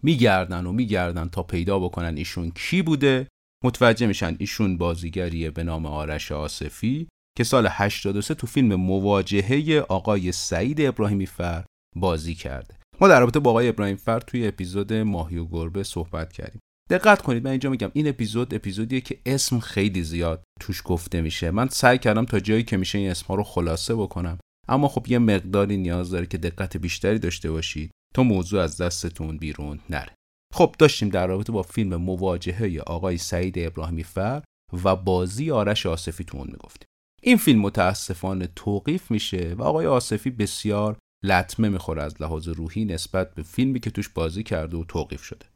میگردن 0.02 0.66
و 0.66 0.72
میگردن 0.72 1.28
تا 1.28 1.42
پیدا 1.42 1.78
بکنن 1.78 2.16
ایشون 2.16 2.50
کی 2.50 2.82
بوده. 2.82 3.28
متوجه 3.64 4.06
میشن 4.06 4.36
ایشون 4.38 4.78
بازیگریه 4.78 5.50
به 5.50 5.64
نام 5.64 5.86
آرش 5.86 6.32
آصفی 6.32 7.08
که 7.36 7.44
سال 7.44 7.66
83 7.70 8.34
تو 8.34 8.46
فیلم 8.46 8.74
مواجهه 8.74 9.80
آقای 9.88 10.32
سعید 10.32 10.80
ابراهیمی 10.80 11.26
فر 11.26 11.64
بازی 11.96 12.34
کرده. 12.34 12.74
ما 13.00 13.08
در 13.08 13.20
رابطه 13.20 13.40
با 13.40 13.50
آقای 13.50 13.68
ابراهیم 13.68 13.96
فر 13.96 14.20
توی 14.20 14.46
اپیزود 14.46 14.92
ماهی 14.92 15.38
و 15.38 15.44
گربه 15.44 15.82
صحبت 15.82 16.32
کردیم. 16.32 16.60
دقت 16.90 17.22
کنید 17.22 17.44
من 17.44 17.50
اینجا 17.50 17.70
میگم 17.70 17.90
این 17.92 18.08
اپیزود 18.08 18.54
اپیزودیه 18.54 19.00
که 19.00 19.20
اسم 19.26 19.58
خیلی 19.58 20.02
زیاد 20.02 20.44
توش 20.60 20.82
گفته 20.84 21.20
میشه. 21.20 21.50
من 21.50 21.68
سعی 21.68 21.98
کردم 21.98 22.24
تا 22.24 22.40
جایی 22.40 22.62
که 22.62 22.76
میشه 22.76 22.98
این 22.98 23.10
اسمها 23.10 23.34
رو 23.34 23.42
خلاصه 23.42 23.94
بکنم. 23.94 24.38
اما 24.68 24.88
خب 24.88 25.06
یه 25.08 25.18
مقداری 25.18 25.76
نیاز 25.76 26.10
داره 26.10 26.26
که 26.26 26.38
دقت 26.38 26.76
بیشتری 26.76 27.18
داشته 27.18 27.50
باشید 27.50 27.90
تا 28.14 28.22
موضوع 28.22 28.62
از 28.62 28.76
دستتون 28.76 29.36
بیرون 29.36 29.80
نره. 29.90 30.14
خب 30.54 30.74
داشتیم 30.78 31.08
در 31.08 31.26
رابطه 31.26 31.52
با 31.52 31.62
فیلم 31.62 31.96
مواجهه 31.96 32.80
آقای 32.86 33.18
سعید 33.18 33.58
ابراهیمی 33.58 34.02
فر 34.02 34.42
و 34.84 34.96
بازی 34.96 35.50
آرش 35.50 35.86
آصفی 35.86 36.24
تو 36.24 36.38
اون 36.38 36.46
می‌گفتیم. 36.46 36.88
این 37.22 37.36
فیلم 37.36 37.60
متاسفانه 37.60 38.48
توقیف 38.56 39.10
میشه 39.10 39.54
و 39.58 39.62
آقای 39.62 39.86
آصفی 39.86 40.30
بسیار 40.30 40.96
لطمه 41.24 41.68
می‌خوره 41.68 42.02
از 42.02 42.22
لحاظ 42.22 42.48
روحی 42.48 42.84
نسبت 42.84 43.34
به 43.34 43.42
فیلمی 43.42 43.80
که 43.80 43.90
توش 43.90 44.08
بازی 44.08 44.42
کرده 44.42 44.76
و 44.76 44.84
توقیف 44.84 45.22
شده. 45.22 45.46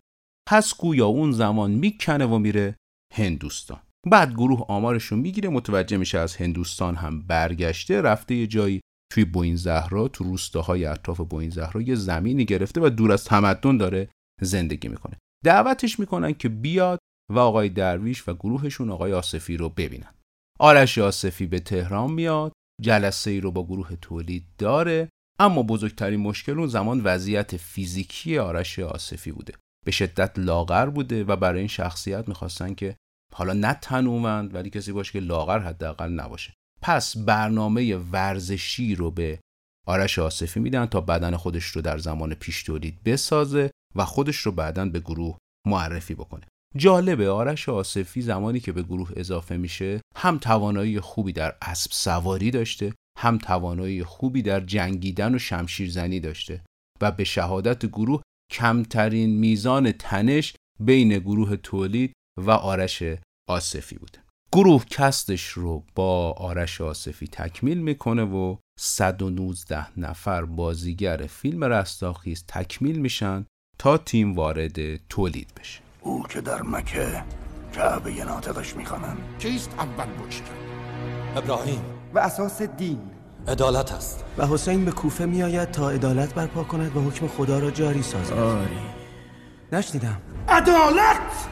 پس 0.50 0.76
گویا 0.78 1.06
اون 1.06 1.32
زمان 1.32 1.70
می‌کنه 1.70 2.26
و 2.26 2.38
میره 2.38 2.76
هندوستان. 3.14 3.80
بعد 4.10 4.32
گروه 4.32 4.64
آمارشو 4.68 5.16
می‌گیره 5.16 5.48
متوجه 5.48 5.96
میشه 5.96 6.18
از 6.18 6.36
هندوستان 6.36 6.96
هم 6.96 7.22
برگشته 7.22 8.02
رفته 8.02 8.34
یه 8.34 8.46
جایی 8.46 8.80
توی 9.12 9.24
بوین 9.24 9.56
زهرا 9.56 10.08
تو 10.08 10.24
روستاهای 10.24 10.84
اطراف 10.84 11.20
بوین 11.20 11.50
زهرا 11.50 11.80
یه 11.80 11.94
زمینی 11.94 12.44
گرفته 12.44 12.80
و 12.80 12.88
دور 12.88 13.12
از 13.12 13.24
تمدن 13.24 13.76
داره 13.76 14.08
زندگی 14.42 14.88
می‌کنه. 14.88 15.18
دعوتش 15.44 15.98
می‌کنن 15.98 16.32
که 16.32 16.48
بیاد 16.48 16.98
و 17.32 17.38
آقای 17.38 17.68
درویش 17.68 18.28
و 18.28 18.34
گروهشون 18.34 18.90
آقای 18.90 19.12
آصفی 19.12 19.56
رو 19.56 19.68
ببینن. 19.68 20.14
آرش 20.60 20.98
آصفی 20.98 21.46
به 21.46 21.60
تهران 21.60 22.12
میاد 22.12 22.52
جلسه 22.82 23.30
ای 23.30 23.40
رو 23.40 23.50
با 23.52 23.66
گروه 23.66 23.96
تولید 23.96 24.46
داره 24.58 25.08
اما 25.40 25.62
بزرگترین 25.62 26.20
مشکل 26.20 26.58
اون 26.58 26.68
زمان 26.68 27.00
وضعیت 27.04 27.56
فیزیکی 27.56 28.38
آرش 28.38 28.78
آصفی 28.78 29.32
بوده. 29.32 29.52
به 29.88 29.92
شدت 29.92 30.38
لاغر 30.38 30.86
بوده 30.86 31.24
و 31.24 31.36
برای 31.36 31.58
این 31.58 31.68
شخصیت 31.68 32.28
می‌خواستن 32.28 32.74
که 32.74 32.96
حالا 33.34 33.52
نه 33.52 33.78
تنومند 33.82 34.54
ولی 34.54 34.70
کسی 34.70 34.92
باشه 34.92 35.12
که 35.12 35.20
لاغر 35.20 35.58
حداقل 35.58 36.08
نباشه. 36.08 36.52
پس 36.82 37.16
برنامه 37.16 37.96
ورزشی 37.96 38.94
رو 38.94 39.10
به 39.10 39.40
آرش 39.86 40.18
آصفی 40.18 40.60
میدن 40.60 40.86
تا 40.86 41.00
بدن 41.00 41.36
خودش 41.36 41.64
رو 41.64 41.82
در 41.82 41.98
زمان 41.98 42.34
پیش 42.34 42.62
تولید 42.62 43.02
بسازه 43.04 43.70
و 43.96 44.04
خودش 44.04 44.36
رو 44.36 44.52
بعدا 44.52 44.84
به 44.84 45.00
گروه 45.00 45.38
معرفی 45.66 46.14
بکنه. 46.14 46.46
جالبه 46.76 47.30
آرش 47.30 47.68
آصفی 47.68 48.22
زمانی 48.22 48.60
که 48.60 48.72
به 48.72 48.82
گروه 48.82 49.10
اضافه 49.16 49.56
میشه 49.56 50.00
هم 50.16 50.38
توانایی 50.38 51.00
خوبی 51.00 51.32
در 51.32 51.56
اسب 51.62 51.90
سواری 51.92 52.50
داشته 52.50 52.94
هم 53.18 53.38
توانایی 53.38 54.04
خوبی 54.04 54.42
در 54.42 54.60
جنگیدن 54.60 55.34
و 55.34 55.38
شمشیرزنی 55.38 56.20
داشته 56.20 56.62
و 57.00 57.10
به 57.10 57.24
شهادت 57.24 57.86
گروه 57.86 58.22
کمترین 58.50 59.38
میزان 59.38 59.92
تنش 59.92 60.54
بین 60.80 61.18
گروه 61.18 61.56
تولید 61.56 62.12
و 62.36 62.50
آرش 62.50 63.02
آصفی 63.48 63.98
بوده 63.98 64.18
گروه 64.52 64.84
کستش 64.84 65.48
رو 65.48 65.84
با 65.94 66.32
آرش 66.32 66.80
آصفی 66.80 67.26
تکمیل 67.26 67.78
می‌کنه 67.78 68.22
و 68.22 68.56
119 68.80 70.00
نفر 70.00 70.44
بازیگر 70.44 71.16
فیلم 71.16 71.64
رستاخیز 71.64 72.44
تکمیل 72.48 72.98
میشن 72.98 73.46
تا 73.78 73.98
تیم 73.98 74.34
وارد 74.34 75.06
تولید 75.08 75.52
بشه. 75.60 75.80
او 76.00 76.22
که 76.22 76.40
در 76.40 76.62
مکه 76.62 77.24
کعبه 77.74 78.24
ناطقش 78.24 78.76
می‌خوانن. 78.76 79.16
کیست 79.38 79.74
اول 79.78 80.06
مجرم 80.06 80.44
ابراهیم. 81.36 81.80
و 82.14 82.18
اساس 82.18 82.62
دین. 82.62 83.00
عدالت 83.48 83.92
است. 83.92 84.24
و 84.38 84.46
حسین 84.46 84.84
به 84.84 84.90
کوفه 84.90 85.24
میآید 85.24 85.70
تا 85.70 85.90
عدالت 85.90 86.34
برپا 86.34 86.64
کند 86.64 86.96
و 86.96 87.00
حکم 87.00 87.28
خدا 87.28 87.58
را 87.58 87.70
جاری 87.70 88.02
سازد. 88.02 88.32
آری. 88.32 88.68
نشنیدم. 89.72 90.20
عدالت! 90.48 91.48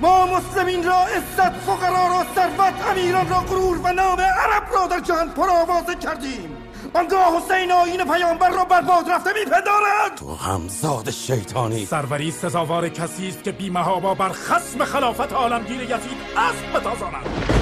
ما 0.00 0.26
مسلمین 0.26 0.84
را 0.84 0.98
عزت 1.02 1.52
فقرا 1.52 2.06
را 2.06 2.24
ثروت 2.34 2.74
امیران 2.90 3.28
را 3.28 3.40
غرور 3.40 3.78
و 3.78 3.92
نام 3.92 4.20
عرب 4.20 4.62
را 4.74 4.86
در 4.86 5.00
جهان 5.00 5.28
پرآوازه 5.28 5.94
کردیم. 5.94 6.56
آنگاه 6.94 7.36
حسین 7.36 7.72
آین 7.72 8.04
پیامبر 8.04 8.50
را 8.50 8.64
بر 8.64 8.80
باد 8.80 9.10
رفته 9.10 9.30
میپندارد 9.32 10.14
تو 10.16 10.34
همزاد 10.34 11.10
شیطانی. 11.10 11.86
سروری 11.86 12.30
سزاوار 12.30 12.88
کسی 12.88 13.28
است 13.28 13.44
که 13.44 13.52
بیمهابا 13.52 14.14
بر 14.14 14.28
خسم 14.28 14.84
خلافت 14.84 15.32
عالمگیر 15.32 15.82
یزید 15.82 16.18
اسب 16.36 16.80
بتازاند. 16.80 17.61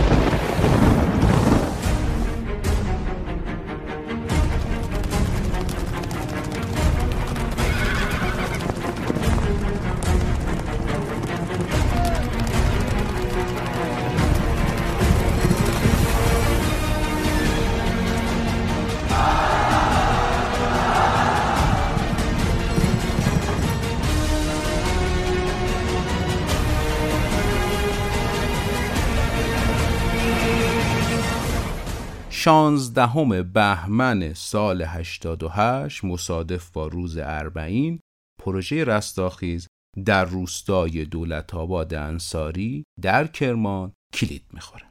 شانزدهم 32.42 33.42
بهمن 33.42 34.34
سال 34.34 34.82
88 34.82 36.04
مصادف 36.04 36.70
با 36.70 36.86
روز 36.86 37.18
اربعین 37.18 38.00
پروژه 38.42 38.84
رستاخیز 38.84 39.66
در 40.04 40.24
روستای 40.24 41.04
دولت 41.04 41.54
آباد 41.54 41.94
انصاری 41.94 42.84
در 43.00 43.26
کرمان 43.26 43.92
کلید 44.14 44.44
می‌خوره. 44.52 44.84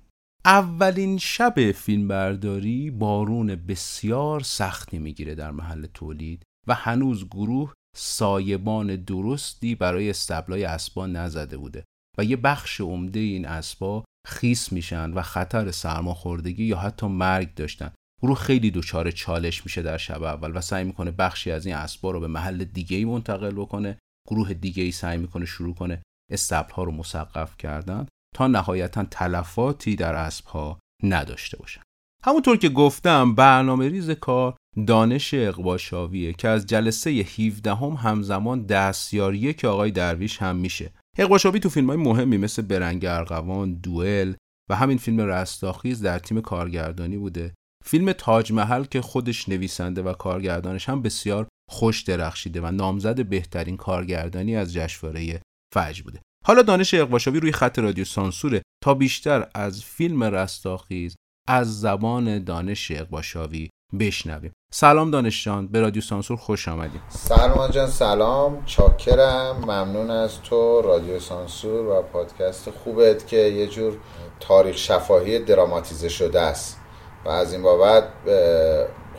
اولین 0.46 1.18
شب 1.18 1.72
فیلمبرداری 1.72 2.92
بارون 2.92 3.56
بسیار 3.56 4.40
سختی 4.40 5.00
می‌گیره 5.00 5.36
در 5.36 5.52
محل 5.52 5.86
تولید 5.86 6.44
و 6.68 6.74
هنوز 6.74 7.26
گروه 7.26 7.74
سایبان 7.96 8.96
درستی 8.96 9.76
برای 9.76 10.10
استبلای 10.10 10.64
اسبا 10.64 11.08
نزده 11.08 11.58
بوده 11.58 11.84
و 12.18 12.24
یه 12.24 12.36
بخش 12.36 12.82
عمده 12.82 13.20
این 13.20 13.46
اسبا 13.48 14.04
خیس 14.30 14.72
میشن 14.72 15.12
و 15.12 15.22
خطر 15.22 15.72
سرماخوردگی 15.72 16.66
یا 16.66 16.78
حتی 16.78 17.08
مرگ 17.08 17.54
داشتن. 17.54 17.92
گروه 18.22 18.38
خیلی 18.38 18.72
دچار 18.72 19.12
چالش 19.12 19.66
میشه 19.66 19.82
در 19.82 19.98
شب 19.98 20.24
اول 20.24 20.58
و 20.58 20.62
سعی 20.62 20.84
می‌کنه 20.84 21.12
بخشی 21.12 21.52
از 21.52 21.66
این 21.66 21.76
اسبا 21.76 22.12
رو 22.12 22.20
به 22.20 22.28
محل 22.28 22.64
دیگه 22.64 22.98
ای 22.98 23.06
منتقل 23.06 23.52
بکنه. 23.52 23.98
گروه 24.30 24.54
دیگه 24.54 24.84
ای 24.84 24.92
سعی 24.92 25.18
می‌کنه 25.18 25.46
شروع 25.46 25.76
کنه 25.76 26.02
استبل 26.32 26.74
ها 26.74 26.84
رو 26.84 26.92
مسقف 26.92 27.58
کردن 27.58 28.08
تا 28.36 28.48
نهایتا 28.48 29.04
تلفاتی 29.04 29.96
در 29.96 30.16
اسب 30.16 30.46
ها 30.46 30.80
نداشته 31.04 31.58
باشن. 31.58 31.82
همونطور 32.26 32.58
که 32.58 32.70
گفتم 32.70 33.36
برنامه 33.36 33.90
ریز 33.90 34.10
کار 34.10 34.58
دانش 34.88 35.34
اقباشاویه 35.34 36.34
که 36.34 36.48
از 36.48 36.66
جلسه 36.66 37.10
17 37.10 37.76
هم 37.76 37.90
همزمان 37.90 38.66
دستیاریه 38.66 39.54
که 39.54 39.68
آقای 39.68 39.92
درویش 39.92 40.42
هم 40.42 40.56
میشه. 40.56 40.92
اقباشاوی 41.18 41.60
تو 41.60 41.70
فیلم 41.70 41.88
های 41.88 41.98
مهمی 41.98 42.38
مثل 42.38 42.62
برنگ 42.62 43.06
ارغوان، 43.06 43.74
دوئل 43.74 44.34
و 44.70 44.76
همین 44.76 44.98
فیلم 44.98 45.22
رستاخیز 45.22 46.02
در 46.02 46.20
تیم 46.20 46.42
کارگردانی 46.42 47.18
بوده. 47.18 47.54
فیلم 47.86 48.12
تاج 48.12 48.52
محل 48.52 48.84
که 48.84 49.02
خودش 49.02 49.50
نویسنده 49.50 50.02
و 50.02 50.14
کارگردانش 50.14 50.90
هم 50.90 51.02
بسیار 51.02 51.48
خوش 51.70 52.02
درخشیده 52.02 52.62
و 52.62 52.72
نامزد 52.72 53.26
بهترین 53.26 53.78
کارگردانی 53.78 54.56
از 54.56 54.74
جشنواره 54.74 55.42
فجر 55.74 56.04
بوده. 56.04 56.22
حالا 56.46 56.62
دانش 56.62 56.94
اقباشاوی 56.94 57.40
روی 57.40 57.52
خط 57.52 57.80
رادیو 57.80 58.06
سانسوره 58.06 58.62
تا 58.84 58.94
بیشتر 58.94 59.48
از 59.56 59.84
فیلم 59.84 60.24
رستاخیز 60.24 61.16
از 61.48 61.80
زبان 61.80 62.44
دانش 62.44 62.92
اقباشاوی 62.92 63.70
بشنویم. 64.00 64.52
سلام 64.72 65.12
دانش 65.12 65.46
جان 65.46 65.68
به 65.68 65.82
رادیو 65.82 66.02
سانسور 66.02 66.38
خوش 66.38 66.68
آمدیم 66.68 67.02
سلمان 67.10 67.72
جان 67.72 67.88
سلام. 67.88 68.64
چاکرم. 68.66 69.58
ممنون 69.58 70.12
از 70.12 70.42
تو. 70.42 70.82
رادیو 70.82 71.20
سانسور 71.20 71.88
و 71.88 72.02
پادکست 72.02 72.70
خوبت 72.70 73.28
که 73.28 73.38
یه 73.38 73.68
جور 73.68 73.98
تاریخ 74.40 74.78
شفاهی 74.78 75.40
دراماتیزه 75.40 76.10
شده 76.10 76.42
است. 76.42 76.78
و 77.26 77.30
از 77.30 77.54
این 77.54 77.62
بابت 77.62 78.04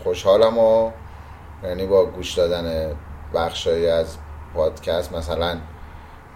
خوشحالم 0.05 0.59
و 0.59 0.91
یعنی 1.65 1.87
با 1.87 2.07
گوش 2.07 2.35
دادن 2.35 2.97
بخشایی 3.35 3.87
از 3.87 4.17
پادکست 4.55 5.13
مثلا 5.13 5.57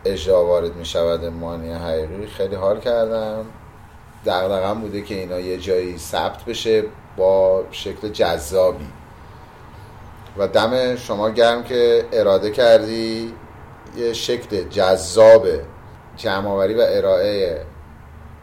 اجرا 0.05 0.45
وارد 0.45 0.77
می 0.77 0.85
شود 0.85 1.25
مانی 1.25 1.73
حقیقی 1.73 2.27
خیلی 2.27 2.55
حال 2.55 2.81
کردم. 2.81 3.45
دقدقم 4.27 4.81
بوده 4.81 5.03
که 5.03 5.15
اینا 5.15 5.41
یه 5.41 5.59
جایی 5.59 5.99
ثبت 5.99 6.45
بشه. 6.45 6.85
با 7.17 7.65
شکل 7.71 8.09
جذابی. 8.09 8.87
و 10.37 10.49
دم 10.49 10.97
شما 10.97 11.31
گرم 11.31 11.65
که 11.65 12.09
اراده 12.13 12.51
کردی 12.51 13.33
یه 13.97 14.13
شکل 14.13 14.69
جذاب 14.69 15.47
جمعآوری 16.17 16.75
و 16.75 16.85
ارائه 16.89 17.67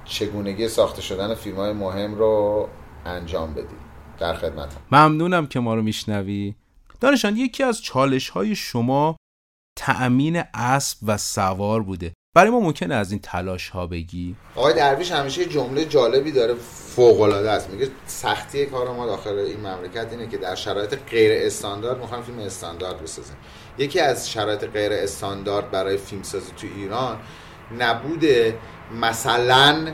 چگونگی 0.05 0.67
ساخته 0.67 1.01
شدن 1.01 1.35
فیلم 1.35 1.55
های 1.55 1.73
مهم 1.73 2.15
رو 2.15 2.69
انجام 3.05 3.53
بدی 3.53 3.75
در 4.19 4.33
خدمت 4.33 4.77
ممنونم 4.91 5.47
که 5.47 5.59
ما 5.59 5.75
رو 5.75 5.81
میشنوی. 5.81 6.55
دانشان 6.99 7.37
یکی 7.37 7.63
از 7.63 7.81
چالش 7.81 8.29
های 8.29 8.55
شما 8.55 9.17
تأمین 9.77 10.43
اسب 10.53 10.97
و 11.07 11.17
سوار 11.17 11.83
بوده. 11.83 12.13
برای 12.33 12.49
ما 12.49 12.59
ممکنه 12.59 12.95
از 12.95 13.11
این 13.11 13.19
تلاش 13.23 13.69
ها 13.69 13.87
بگی؟ 13.87 14.35
آقای 14.55 14.73
درویش 14.73 15.11
همیشه 15.11 15.45
جمله 15.45 15.85
جالبی 15.85 16.31
داره 16.31 16.53
فوق 16.95 17.21
العاده 17.21 17.51
است. 17.51 17.69
میگه 17.69 17.87
سختی 18.05 18.65
کار 18.65 18.91
ما 18.91 19.05
داخل 19.05 19.37
این 19.37 19.59
مملکت 19.59 20.07
اینه 20.11 20.27
که 20.27 20.37
در 20.37 20.55
شرایط 20.55 20.95
غیر 21.09 21.45
استاندارد 21.45 21.97
می‌خوایم 21.97 22.23
فیلم 22.23 22.39
استاندارد 22.39 23.01
بسازیم. 23.01 23.35
یکی 23.77 23.99
از 23.99 24.31
شرایط 24.31 24.65
غیر 24.65 24.93
استاندارد 24.93 25.71
برای 25.71 25.97
فیلم 25.97 26.23
سازی 26.23 26.51
تو 26.57 26.67
ایران 26.75 27.17
نبود 27.79 28.25
مثلا 29.01 29.87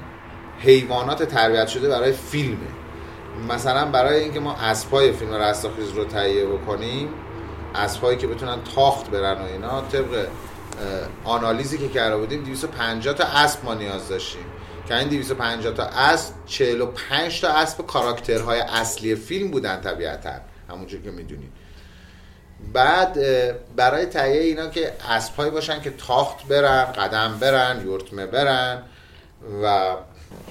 حیوانات 0.59 1.23
تربیت 1.23 1.67
شده 1.67 1.89
برای 1.89 2.11
فیلمه. 2.11 2.67
مثلا 3.49 3.91
برای 3.91 4.23
اینکه 4.23 4.39
ما 4.39 4.53
اسبای 4.53 5.11
فیلم 5.11 5.33
رستاخیز 5.33 5.89
رو 5.91 6.05
تهیه 6.05 6.45
بکنیم 6.45 7.09
اسبایی 7.75 8.17
که 8.17 8.27
بتونن 8.27 8.57
تاخت 8.75 9.09
برن 9.09 9.41
و 9.41 9.45
اینا 9.45 9.81
طبق 9.81 10.27
آنالیزی 11.23 11.77
که 11.77 11.89
کرده 11.89 12.17
بودیم 12.17 12.43
250 12.43 13.13
تا 13.13 13.23
اسب 13.23 13.65
ما 13.65 13.73
نیاز 13.73 14.09
داشتیم. 14.09 14.45
که 14.87 14.97
این 14.97 15.09
250 15.09 15.73
تا 15.73 15.83
اسب 15.83 16.33
45 16.45 17.41
تا 17.41 17.47
اسب 17.47 17.85
کاراکترهای 17.85 18.59
اصلی 18.59 19.15
فیلم 19.15 19.51
بودن 19.51 19.81
طبیعتا. 19.81 20.33
همونجور 20.69 21.01
که 21.01 21.11
می‌دونید. 21.11 21.51
بعد 22.73 23.17
برای 23.75 24.05
تهیه 24.05 24.41
اینا 24.41 24.67
که 24.67 24.93
اسبهایی 25.09 25.51
باشن 25.51 25.81
که 25.81 25.91
تاخت 25.91 26.47
برن 26.47 26.83
قدم 26.83 27.37
برن 27.39 27.81
یورتمه 27.85 28.25
برن 28.25 28.83
و 29.63 29.95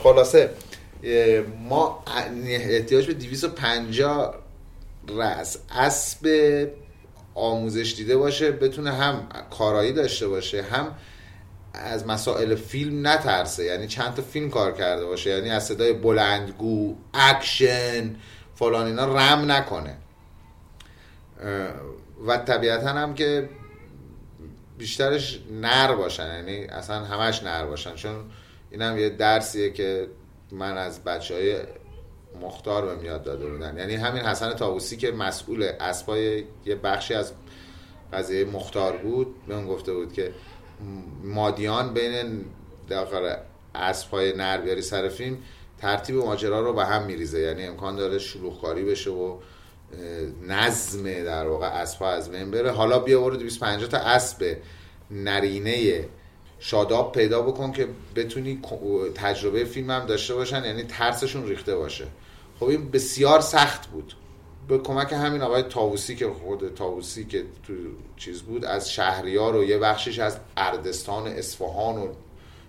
خلاصه 0.02 0.50
ما 1.68 2.04
احتیاج 2.46 3.06
به 3.06 3.14
250 3.14 4.34
رأس 5.08 5.56
اسب 5.70 6.26
آموزش 7.36 7.94
دیده 7.96 8.16
باشه 8.16 8.50
بتونه 8.52 8.92
هم 8.92 9.28
کارایی 9.50 9.92
داشته 9.92 10.28
باشه 10.28 10.62
هم 10.62 10.94
از 11.74 12.06
مسائل 12.06 12.54
فیلم 12.54 13.06
نترسه. 13.06 13.64
یعنی 13.64 13.86
چند 13.86 14.14
تا 14.14 14.22
فیلم 14.22 14.50
کار 14.50 14.72
کرده 14.72 15.04
باشه. 15.04 15.30
یعنی 15.30 15.50
از 15.50 15.66
صدای 15.66 15.92
بلندگو 15.92 16.96
اکشن 17.14 18.16
فلان 18.54 18.86
اینا 18.86 19.04
رم 19.04 19.52
نکنه. 19.52 19.96
و 22.26 22.36
طبیعتا 22.36 22.88
هم 22.88 23.14
که 23.14 23.48
بیشترش 24.78 25.40
نر 25.50 25.94
باشن. 25.94 26.34
یعنی 26.34 26.64
اصلا 26.64 27.04
همش 27.04 27.42
نر 27.42 27.66
باشن. 27.66 27.94
چون 27.94 28.14
این 28.70 28.82
هم 28.82 28.98
یه 28.98 29.08
درسیه 29.08 29.70
که 29.70 30.08
من 30.52 30.76
از 30.76 31.04
بچه 31.04 31.34
های 31.34 31.56
مختار 32.42 32.86
به 32.86 32.94
میاد 33.02 33.22
داده 33.22 33.46
بودن. 33.46 33.78
یعنی 33.78 33.94
همین 33.94 34.22
حسن 34.22 34.54
تاووسی 34.54 34.96
که 34.96 35.10
مسئول 35.10 35.70
اسبای 35.80 36.44
یه 36.66 36.74
بخشی 36.74 37.14
از 37.14 37.32
قضیه 38.12 38.44
مختار 38.44 38.96
بود 38.96 39.34
به 39.46 39.54
اون 39.54 39.66
گفته 39.66 39.92
بود 39.94 40.12
که 40.12 40.32
مادیان 41.24 41.94
بین 41.94 42.44
داخل 42.88 43.34
اسبهای 43.74 44.32
نر 44.32 44.58
بیاری 44.58 44.82
سر 44.82 45.08
فیلم 45.08 45.38
ترتیب 45.78 46.16
ماجرا 46.16 46.60
رو 46.60 46.72
به 46.72 46.84
هم 46.84 47.02
میریزه. 47.02 47.40
یعنی 47.40 47.64
امکان 47.64 47.96
داره 47.96 48.18
شلوغکاری 48.18 48.84
بشه 48.84 49.10
و 49.10 49.36
نظم 50.48 51.24
در 51.24 51.46
واقع 51.46 51.66
اسبها 51.66 52.10
از 52.10 52.30
بین 52.30 52.50
بره. 52.50 52.70
حالا 52.70 52.98
بیا 52.98 53.20
برو 53.20 53.36
250 53.36 53.88
تا 53.88 53.98
اسب 53.98 54.56
نرینه 55.10 56.04
شاداب 56.58 57.12
پیدا 57.12 57.42
بکن 57.42 57.72
که 57.72 57.88
بتونی 58.16 58.60
تجربه 59.14 59.64
فیلم 59.64 59.90
هم 59.90 60.06
داشته 60.06 60.34
باشن. 60.34 60.64
یعنی 60.64 60.82
ترسشون 60.82 61.48
ریخته 61.48 61.76
باشه. 61.76 62.04
خب 62.60 62.64
این 62.64 62.90
بسیار 62.90 63.40
سخت 63.40 63.86
بود. 63.86 64.12
به 64.68 64.78
کمک 64.78 65.12
همین 65.12 65.42
آقای 65.42 65.62
تاووسی 65.62 66.16
که 66.16 66.30
خود 66.30 66.74
تاووسی 66.74 67.24
که 67.24 67.44
تو 67.66 67.72
چیز 68.16 68.42
بود 68.42 68.64
از 68.64 68.90
شهریار 68.92 69.56
و 69.56 69.64
یه 69.64 69.78
بخشش 69.78 70.18
از 70.18 70.38
اردستان 70.56 71.26
اصفهان 71.26 71.98
و 71.98 72.08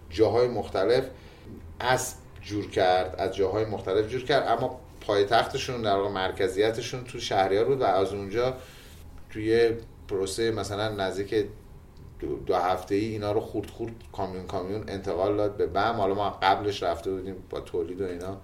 جاهای 0.09 0.47
مختلف 0.47 1.03
اسب 1.81 2.17
جور 2.41 2.69
کرد 2.69 3.15
از 3.17 3.35
جاهای 3.35 3.65
مختلف 3.65 4.09
جور 4.09 4.23
کرد. 4.23 4.47
اما 4.47 4.79
پایتختشون 5.01 5.81
در 5.81 5.95
واقع 5.95 6.09
مرکزیتشون 6.09 7.03
تو 7.03 7.19
شهریار 7.19 7.65
بود 7.65 7.81
و 7.81 7.83
از 7.83 8.13
اونجا 8.13 8.57
توی 9.29 9.71
پروسه 10.07 10.51
مثلا 10.51 10.89
نزدیک 10.89 11.45
دو, 12.45 12.55
هفته 12.55 12.95
ای 12.95 13.05
اینا 13.05 13.31
رو 13.31 13.39
خورد 13.39 13.69
خورد 13.69 13.93
کامیون 14.11 14.47
کامیون 14.47 14.83
انتقال 14.87 15.37
داد 15.37 15.57
به 15.57 15.65
بم. 15.65 15.95
حالا 15.97 16.15
ما 16.15 16.29
قبلش 16.29 16.83
رفته 16.83 17.11
بودیم 17.11 17.35
با 17.49 17.59
تولید 17.59 18.01
و 18.01 18.05
اینا. 18.05 18.37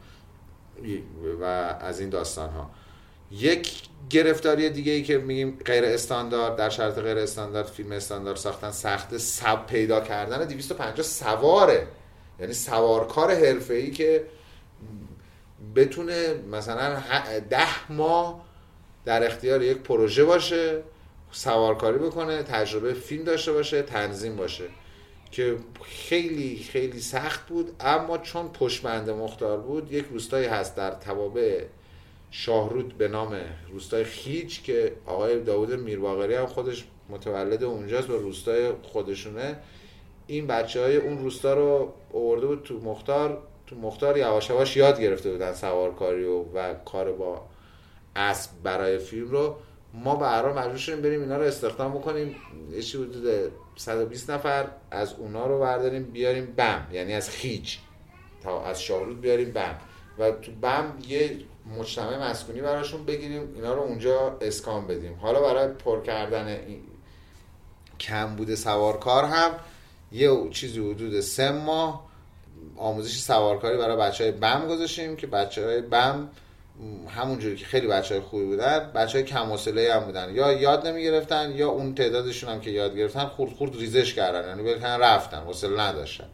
و 1.41 1.43
از 1.81 1.99
این 1.99 2.09
داستان 2.09 2.49
ها 2.49 2.69
یک 3.31 3.73
گرفتاری 4.09 4.69
دیگه 4.69 4.91
ای 4.91 5.03
که 5.03 5.17
میگیم 5.17 5.59
غیر 5.65 5.86
استاندارد 5.86 6.55
در 6.55 6.69
شرط 6.69 6.99
غیر 6.99 7.17
استاندارد 7.17 7.67
فیلم 7.67 7.91
استاندارد 7.91 8.38
ساختن 8.38 8.71
سخت 8.71 9.17
سب 9.17 9.65
پیدا 9.65 10.01
کردن 10.01 10.45
250 10.45 11.03
سواره. 11.03 11.88
یعنی 12.39 12.53
سوارکار 12.53 13.29
ای 13.69 13.91
که 13.91 14.25
بتونه 15.75 16.33
مثلا 16.51 17.03
ده 17.49 17.91
ماه 17.91 18.41
در 19.05 19.25
اختیار 19.25 19.63
یک 19.63 19.77
پروژه 19.77 20.23
باشه 20.23 20.83
سوارکاری 21.31 21.97
بکنه 21.97 22.43
تجربه 22.43 22.93
فیلم 22.93 23.23
داشته 23.23 23.51
باشه 23.51 23.81
تنظیم 23.81 24.36
باشه. 24.36 24.63
که 25.34 25.58
خیلی 25.84 26.58
خیلی 26.58 27.00
سخت 27.00 27.48
بود 27.48 27.72
اما 27.80 28.17
چون 28.17 28.48
پشمند 28.48 29.10
مختار 29.10 29.58
بود 29.58 29.91
یک 29.91 30.06
روستایی 30.12 30.46
هست 30.46 30.76
در 30.76 30.91
توابع 30.91 31.63
شاهرود 32.32 32.98
به 32.98 33.08
نام 33.08 33.36
روستای 33.72 34.04
خیج 34.04 34.62
که 34.62 34.93
آقای 35.06 35.39
داود 35.39 35.74
میرباقری 35.74 36.36
هم 36.36 36.46
خودش 36.46 36.86
متولد 37.10 37.63
اونجاست 37.63 38.10
و 38.10 38.17
روستای 38.17 38.72
خودشونه. 38.84 39.60
این 40.28 40.48
بچه 40.48 40.82
های 40.82 40.98
اون 40.98 41.17
روستا 41.17 41.54
رو 41.54 41.93
آورده 42.13 42.48
بود 42.48 42.63
تو 42.63 42.80
مختار 42.80 43.41
تو 43.67 43.76
مختار 43.76 44.17
یواش 44.17 44.50
یواش 44.50 44.78
یاد 44.78 45.02
گرفته 45.02 45.32
بودن 45.32 45.54
سوارکاری 45.54 46.24
و, 46.24 46.43
و 46.54 46.74
کار 46.86 47.12
با 47.12 47.41
اسب 48.15 48.52
برای 48.63 48.98
فیلم 48.98 49.32
رو. 49.32 49.56
ما 49.93 50.15
به 50.15 50.25
هر 50.25 50.51
مجبور 50.51 50.77
شدیم 50.77 51.01
بریم 51.01 51.21
اینا 51.21 51.38
رو 51.38 51.43
استخدام 51.43 51.93
بکنیم. 51.93 52.36
چی 52.82 52.97
حدود 52.97 53.51
120 53.75 54.29
نفر 54.29 54.67
از 54.91 55.13
اونا 55.13 55.47
رو 55.47 55.60
برداریم 55.60 56.03
بیاریم 56.03 56.53
بم. 56.58 56.88
یعنی 56.91 57.13
از 57.13 57.29
خیج 57.29 57.77
تا 58.43 58.65
از 58.65 58.82
شاهرود 58.82 59.21
بیاریم 59.21 59.51
بم. 59.51 59.75
و 60.19 60.32
تو 60.32 60.51
بم 60.51 60.93
یه 61.08 61.39
مجتمع 61.79 62.29
مسکونی 62.29 62.62
براشون 62.62 63.06
بگیریم 63.06 63.53
اینا 63.56 63.73
رو 63.73 63.82
اونجا 63.82 64.38
اسکان 64.41 64.88
بدیم. 64.88 65.17
حالا 65.21 65.41
برای 65.41 65.67
پر 65.73 66.01
کردن 66.01 66.47
این 66.47 66.82
کم 67.99 68.36
بوده 68.36 68.56
سوارکار 68.56 69.23
هم 69.23 69.51
یه 70.12 70.49
چیزی 70.51 70.79
حدود 70.91 71.19
سه 71.19 71.51
ماه 71.51 72.10
آموزش 72.77 73.19
سوارکاری 73.19 73.77
برای 73.77 73.97
بچه 73.97 74.23
های 74.23 74.34
بم 74.34 74.67
گذاشتیم 74.67 75.15
که 75.15 75.27
بچه 75.27 75.65
های 75.65 75.82
بم 75.82 76.29
همونجوری 77.09 77.55
که 77.55 77.65
خیلی 77.65 77.88
بچه 77.88 78.15
های 78.15 78.23
خوبی 78.23 78.45
بودن 78.45 78.91
بچه 78.95 79.17
های 79.17 79.27
کم 79.27 79.51
هم 79.91 79.99
بودن. 80.05 80.36
یا 80.36 80.51
یاد 80.51 80.88
نمی 80.88 81.03
گرفتن 81.03 81.51
یا 81.55 81.69
اون 81.69 81.95
تعدادشون 81.95 82.49
هم 82.49 82.62
که 82.62 82.71
یاد 82.71 82.97
گرفتن 82.97 83.25
خورد 83.25 83.51
خورد 83.51 83.75
ریزش 83.75 84.13
کردن 84.13 84.47
یعنی 84.47 84.63
بلکن 84.63 84.86
رفتن 84.86 85.38
حوصله 85.38 85.81
نداشتن. 85.81 86.27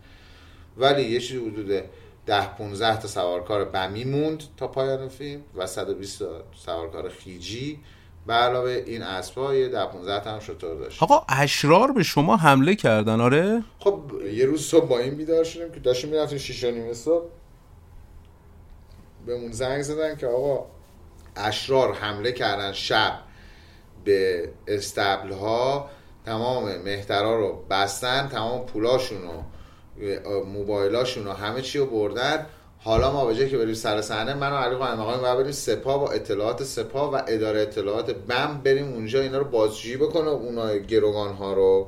ولی 0.77 1.03
یه 1.03 1.19
چیزی 1.19 1.39
حدود 1.39 1.83
ده 2.25 2.55
15 2.57 2.99
تا 2.99 3.07
سوارکار 3.07 3.65
بمی 3.65 4.03
موند 4.03 4.43
تا 4.57 4.67
پایان 4.67 5.07
فیلم 5.07 5.41
و 5.55 5.67
120 5.67 6.19
تا 6.19 6.43
سوارکار 6.65 7.09
خیجی. 7.09 7.79
به 8.27 8.33
علاوه 8.33 8.83
این 8.85 9.01
اسبا 9.01 9.55
یه 9.55 9.67
ده 9.67 9.85
15 9.85 10.23
تا 10.23 10.31
هم 10.31 10.39
شطور 10.39 10.75
داشت. 10.75 11.03
آقا 11.03 11.25
اشرار 11.29 11.91
به 11.91 12.03
شما 12.03 12.37
حمله 12.37 12.75
کردن 12.75 13.21
آره؟ 13.21 13.63
خب 13.79 14.01
یه 14.33 14.45
روز 14.45 14.61
صبح 14.61 14.87
با 14.87 14.99
این 14.99 15.15
بیدار 15.15 15.43
شدیم 15.43 15.71
که 15.71 15.79
داشتیم 15.79 16.09
می‌رفتیم 16.09 16.37
6 16.37 16.63
نیمه 16.63 16.93
صبح. 16.93 17.25
بهمون 19.25 19.51
زنگ 19.51 19.81
زدن 19.81 20.15
که 20.15 20.27
آقا 20.27 20.65
اشرار 21.35 21.93
حمله 21.93 22.31
کردن 22.31 22.71
شب 22.71 23.19
به 24.05 24.49
استبل 24.67 25.31
ها 25.31 25.89
تمام 26.25 26.77
مهترا 26.77 27.39
رو 27.39 27.63
بستن 27.69 28.27
تمام 28.27 28.65
پولاشون 28.65 29.17
و 29.17 29.43
موبایلاشون 30.45 31.27
و 31.27 31.33
همه 31.33 31.61
چی 31.61 31.79
رو 31.79 31.85
بردن. 31.85 32.45
حالا 32.81 33.11
ما 33.11 33.25
به 33.25 33.35
جای 33.35 33.49
که 33.49 33.57
بریم 33.57 33.73
سر 33.73 34.01
صحنه 34.01 34.33
من 34.33 34.51
و 34.51 34.55
علی 34.55 34.75
قائم 34.75 34.99
آقای 34.99 35.37
بریم 35.37 35.51
سپاه 35.51 35.99
با 35.99 36.11
اطلاعات 36.11 36.63
سپاه 36.63 37.13
و 37.13 37.21
اداره 37.27 37.61
اطلاعات 37.61 38.11
بم 38.11 38.61
بریم 38.63 38.93
اونجا 38.93 39.21
اینا 39.21 39.37
رو 39.37 39.43
بازجویی 39.43 39.97
بکنه 39.97 40.27
اونا 40.27 40.77
گروگان 40.77 41.33
ها 41.33 41.53
رو. 41.53 41.87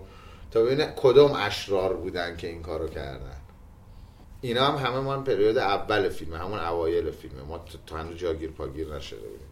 تا 0.52 0.62
ببینه 0.62 0.94
کدوم 0.96 1.32
اشرار 1.36 1.94
بودن 1.94 2.38
که 2.38 2.48
این 2.48 2.62
کارو 2.62 2.88
کردن. 2.88 3.41
اینا 4.42 4.72
هم 4.72 4.86
همه 4.86 5.00
من 5.00 5.24
پریود 5.24 5.58
اول 5.58 6.10
فیلم 6.10 6.34
همون 6.34 6.60
اوایل 6.60 7.12
فیلم 7.12 7.42
ما 7.48 7.66
تا 7.88 7.98
هنوز 7.98 8.18
جاگیر 8.18 8.52
پاگیر 8.52 8.96
نشده 8.96 9.20
بودیم. 9.20 9.48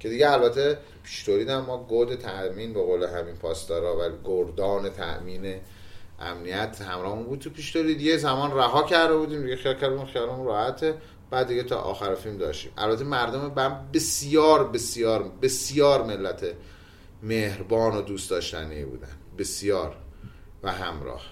که 0.00 0.08
دیگه 0.08 0.30
البته 0.30 0.78
پیشتورید 1.02 1.50
ما 1.50 1.78
گود 1.78 2.14
تأمین 2.14 2.74
به 2.74 2.82
قول 2.82 3.04
همین 3.04 3.36
پاسدارا 3.36 3.96
و 3.96 4.12
گردان 4.24 4.88
تأمین 4.88 5.60
امنیت 6.20 6.82
همراهمون 6.82 7.24
بود 7.24 7.38
تو 7.38 7.50
پیشتورید 7.50 8.00
یه 8.00 8.16
زمان 8.16 8.56
رها 8.56 8.82
کرده 8.82 9.16
بودیم 9.16 9.42
دیگه 9.42 9.56
خیال 9.56 9.74
کردیم 9.74 10.04
خیالمون 10.04 10.46
راحته. 10.46 10.94
بعد 11.30 11.46
دیگه 11.48 11.62
تا 11.62 11.76
آخر 11.76 12.14
فیلم 12.14 12.38
داشتیم. 12.38 12.72
البته 12.76 13.04
مردم 13.04 13.48
بم 13.48 13.88
بسیار 13.92 14.68
بسیار 14.68 15.30
بسیار 15.42 16.02
ملت 16.02 16.46
مهربان 17.22 17.96
و 17.96 18.02
دوست 18.02 18.30
داشتنی 18.30 18.84
بودن. 18.84 19.16
بسیار. 19.38 19.96
و 20.62 20.72
همراه. 20.72 21.22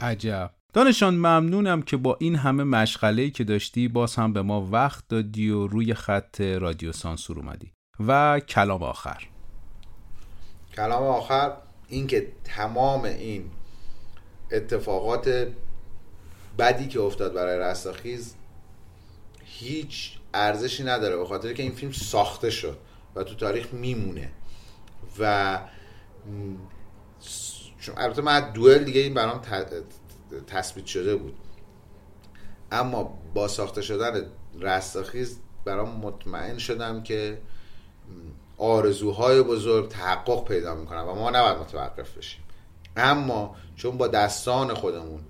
عجب. 0.00 0.53
دانشان 0.74 1.14
ممنونم 1.14 1.82
که 1.82 1.96
با 1.96 2.16
این 2.20 2.36
همه 2.36 2.64
مشغله 2.64 3.30
که 3.30 3.44
داشتی 3.44 3.88
باز 3.88 4.14
هم 4.14 4.32
به 4.32 4.42
ما 4.42 4.68
وقت 4.70 5.04
دادی 5.08 5.50
و 5.50 5.66
روی 5.66 5.94
خط 5.94 6.40
رادیو 6.40 6.92
سانسور 6.92 7.38
اومدی. 7.38 7.72
و 8.06 8.40
کلام 8.40 8.82
آخر. 8.82 9.22
کلام 10.76 11.02
آخر 11.02 11.52
این 11.88 12.06
که 12.06 12.32
تمام 12.44 13.04
این 13.04 13.50
اتفاقات 14.52 15.48
بدی 16.58 16.88
که 16.88 17.00
افتاد 17.00 17.34
برای 17.34 17.58
رستاخیز 17.58 18.34
هیچ 19.44 20.12
ارزشی 20.34 20.84
نداره 20.84 21.16
به 21.16 21.26
خاطر 21.26 21.52
که 21.52 21.62
این 21.62 21.72
فیلم 21.72 21.92
ساخته 21.92 22.50
شد 22.50 22.78
و 23.14 23.22
تو 23.22 23.34
تاریخ 23.34 23.74
میمونه. 23.74 24.30
و 25.18 25.58
البته 27.96 28.22
من 28.22 28.52
دوئل 28.52 28.84
دیگه 28.84 29.00
این 29.00 29.14
برام 29.14 29.40
تثبیت 30.46 30.86
شده 30.86 31.16
بود. 31.16 31.34
اما 32.72 33.18
با 33.34 33.48
ساخته 33.48 33.82
شدن 33.82 34.26
رستاخیز 34.60 35.38
برام 35.64 35.88
مطمئن 35.88 36.58
شدم 36.58 37.02
که 37.02 37.38
آرزوهای 38.58 39.42
بزرگ 39.42 39.88
تحقق 39.88 40.44
پیدا 40.44 40.74
می‌کنن 40.74 41.00
و 41.00 41.14
ما 41.14 41.30
نباید 41.30 41.58
متوقف 41.58 42.16
بشیم. 42.16 42.40
اما 42.96 43.56
چون 43.76 43.98
با 43.98 44.08
دستان 44.08 44.74
خودمون 44.74 45.20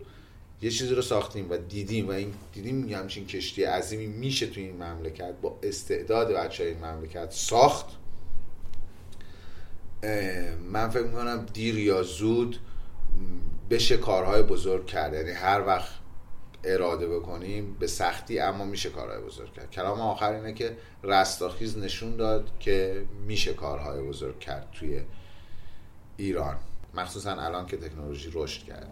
یه 0.62 0.70
چیزی 0.70 0.94
رو 0.94 1.02
ساختیم 1.02 1.50
و 1.50 1.56
دیدیم 1.56 2.08
و 2.08 2.10
این 2.10 2.34
دیدیم 2.52 2.88
یه 2.88 2.98
همچین 2.98 3.26
کشتی 3.26 3.64
عظیمی 3.64 4.06
میشه 4.06 4.46
تو 4.46 4.60
این 4.60 4.82
مملکت 4.82 5.34
با 5.42 5.58
استعداد 5.62 6.32
بچه 6.32 6.64
این 6.64 6.84
مملکت 6.84 7.30
ساخت 7.30 7.86
من 10.72 10.88
فکر 10.90 11.02
می‌کنم 11.02 11.46
دیر 11.52 11.78
یا 11.78 12.02
زود 12.02 12.58
بشه 13.70 13.96
کارهای 13.96 14.42
بزرگ 14.42 14.86
کرد. 14.86 15.14
یعنی 15.14 15.30
هر 15.30 15.66
وقت 15.66 15.88
اراده 16.64 17.08
بکنیم 17.08 17.76
به 17.80 17.86
سختی 17.86 18.40
اما 18.40 18.64
میشه 18.64 18.90
کارهای 18.90 19.20
بزرگ 19.20 19.52
کرد. 19.52 19.70
کلام 19.70 20.00
آخر 20.00 20.32
اینه 20.32 20.52
که 20.52 20.76
رستاخیز 21.02 21.78
نشون 21.78 22.16
داد 22.16 22.50
که 22.60 23.04
میشه 23.26 23.52
کارهای 23.54 24.02
بزرگ 24.02 24.38
کرد 24.38 24.68
توی 24.72 25.00
ایران. 26.16 26.56
مخصوصا 26.94 27.30
الان 27.30 27.66
که 27.66 27.76
تکنولوژی 27.76 28.30
رشد 28.34 28.64
کرد 28.66 28.90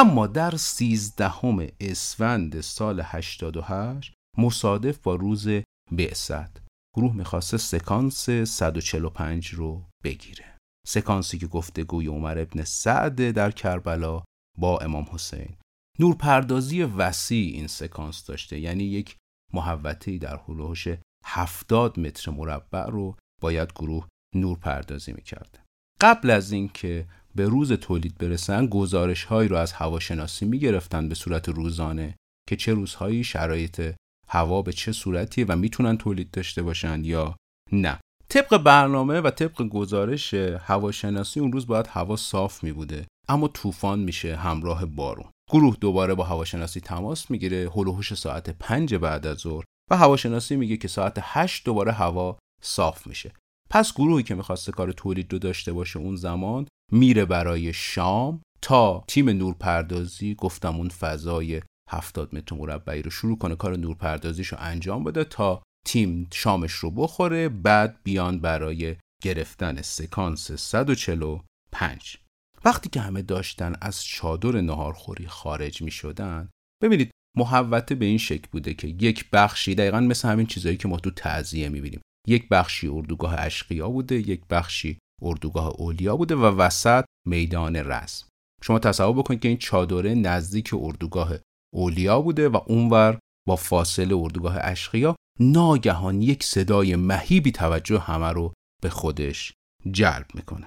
اما 0.00 0.26
در 0.26 0.56
سیزدهم 0.56 1.66
اسفند 1.80 2.60
سال 2.60 3.00
88 3.04 4.14
مصادف 4.38 4.98
با 4.98 5.14
روز 5.14 5.48
بعثت. 5.92 6.62
گروه 6.96 7.16
می‌خواسته 7.16 7.56
سکانس 7.56 8.30
145 8.30 9.48
رو 9.48 9.84
بگیره. 10.04 10.58
سکانسی 10.86 11.38
که 11.38 11.46
گفتگوی 11.46 12.06
عمر 12.06 12.38
ابن 12.38 12.64
سعد 12.64 13.30
در 13.30 13.50
کربلا 13.50 14.22
با 14.58 14.78
امام 14.78 15.06
حسین. 15.12 15.56
نورپردازی 15.98 16.82
وسیع 16.82 17.54
این 17.54 17.66
سکانس 17.66 18.24
داشته. 18.24 18.58
یعنی 18.60 18.84
یک 18.84 19.16
محوطه‌ای 19.54 20.18
در 20.18 20.40
هلوهوش 20.48 20.88
70 21.24 22.00
متر 22.00 22.30
مربع 22.30 22.86
رو 22.86 23.16
باید 23.40 23.72
گروه 23.72 24.08
نورپردازی 24.34 25.12
می‌کرده 25.12 25.58
قبل 26.00 26.30
از 26.30 26.52
اینکه 26.52 27.06
به 27.34 27.46
روز 27.46 27.72
تولید 27.72 28.18
برسن 28.18 28.66
گزارش 28.66 29.24
هایی 29.24 29.48
رو 29.48 29.56
از 29.56 29.72
هواشناسی 29.72 30.46
می‌گرفتن 30.46 31.08
به 31.08 31.14
صورت 31.14 31.48
روزانه 31.48 32.14
که 32.48 32.56
چه 32.56 32.74
روزهایی 32.74 33.24
شرایط 33.24 33.94
هوا 34.28 34.62
به 34.62 34.72
چه 34.72 34.92
صورتیه 34.92 35.44
و 35.48 35.56
می‌تونن 35.56 35.96
تولید 35.96 36.30
داشته 36.30 36.62
باشند 36.62 37.06
یا 37.06 37.36
نه. 37.72 38.00
طبق 38.28 38.56
برنامه 38.56 39.20
و 39.20 39.30
طبق 39.30 39.62
گزارش 39.62 40.34
هواشناسی 40.34 41.40
اون 41.40 41.52
روز 41.52 41.66
باید 41.66 41.86
هوا 41.86 42.16
صاف 42.16 42.64
می 42.64 42.72
بوده 42.72 43.06
اما 43.28 43.48
طوفان 43.48 43.98
میشه 43.98 44.36
همراه 44.36 44.86
بارون. 44.86 45.30
گروه 45.50 45.76
دوباره 45.80 46.14
با 46.14 46.24
هواشناسی 46.24 46.80
تماس 46.80 47.30
می‌گیره 47.30 47.70
هلوهوش 47.74 48.14
ساعت 48.14 48.50
پنج 48.50 48.94
بعد 48.94 49.26
از 49.26 49.38
ظهر 49.38 49.64
و 49.90 49.96
هواشناسی 49.96 50.56
میگه 50.56 50.76
که 50.76 50.88
ساعت 50.88 51.18
هشت 51.20 51.64
دوباره 51.64 51.92
هوا 51.92 52.38
صاف 52.62 53.06
میشه. 53.06 53.32
پس 53.70 53.94
گروهی 53.94 54.22
که 54.22 54.34
می‌خواسته 54.34 54.72
کار 54.72 54.92
تولید 54.92 55.32
رو 55.32 55.38
داشته 55.38 55.72
باشه 55.72 55.98
اون 55.98 56.16
زمان 56.16 56.66
میره 56.92 57.24
برای 57.24 57.72
شام 57.72 58.42
تا 58.62 59.04
تیم 59.08 59.30
نورپردازی 59.30 60.34
گفتم 60.34 60.76
اون 60.76 60.88
فضای 60.88 61.62
70 61.90 62.34
متر 62.34 62.56
مربعی 62.56 63.02
رو 63.02 63.10
شروع 63.10 63.38
کنه 63.38 63.56
کار 63.56 63.76
نورپردازیش 63.76 64.48
رو 64.48 64.58
انجام 64.60 65.04
بده 65.04 65.24
تا 65.24 65.62
تیم 65.86 66.28
شامش 66.32 66.72
رو 66.72 66.90
بخوره 66.90 67.48
بعد 67.48 68.00
بیان 68.02 68.40
برای 68.40 68.96
گرفتن 69.22 69.82
سکانس 69.82 70.52
145 70.52 72.16
وقتی 72.64 72.88
که 72.88 73.00
همه 73.00 73.22
داشتن 73.22 73.74
از 73.80 74.04
چادر 74.04 74.60
نهارخوری 74.60 75.26
خارج 75.26 75.82
می 75.82 75.90
شدن 75.90 76.48
ببینید 76.82 77.10
محوته 77.36 77.94
به 77.94 78.04
این 78.04 78.18
شکل 78.18 78.48
بوده 78.52 78.74
که 78.74 78.88
یک 78.88 79.30
بخشی 79.30 79.74
دقیقا 79.74 80.00
مثل 80.00 80.28
همین 80.28 80.46
چیزهایی 80.46 80.76
که 80.76 80.88
ما 80.88 80.96
تو 80.96 81.10
تعذیه 81.10 81.68
می‌بینیم 81.68 82.00
یک 82.28 82.48
بخشی 82.48 82.88
اردوگاه 82.88 83.34
اشقیا 83.38 83.88
بوده 83.88 84.14
یک 84.14 84.46
بخشی 84.50 84.98
اردوگاه 85.22 85.66
اولیا 85.66 86.16
بوده 86.16 86.34
و 86.34 86.44
وسط 86.44 87.04
میدان 87.26 87.76
رسم 87.76 88.26
شما 88.62 88.78
تصور 88.78 89.12
بکنید 89.12 89.40
که 89.40 89.48
این 89.48 89.58
چادره 89.58 90.14
نزدیک 90.14 90.70
اردوگاه 90.72 91.32
اولیا 91.74 92.20
بوده 92.20 92.48
و 92.48 92.60
اونور 92.66 93.18
با 93.48 93.56
فاصله 93.56 94.16
اردوگاه 94.16 94.56
اشقیا 94.60 95.16
ناگهان 95.40 96.22
یک 96.22 96.44
صدای 96.44 96.96
مهیبی 96.96 97.52
توجه 97.52 97.98
همه 98.00 98.28
رو 98.28 98.52
به 98.82 98.90
خودش 98.90 99.52
جلب 99.90 100.26
می‌کنه. 100.34 100.66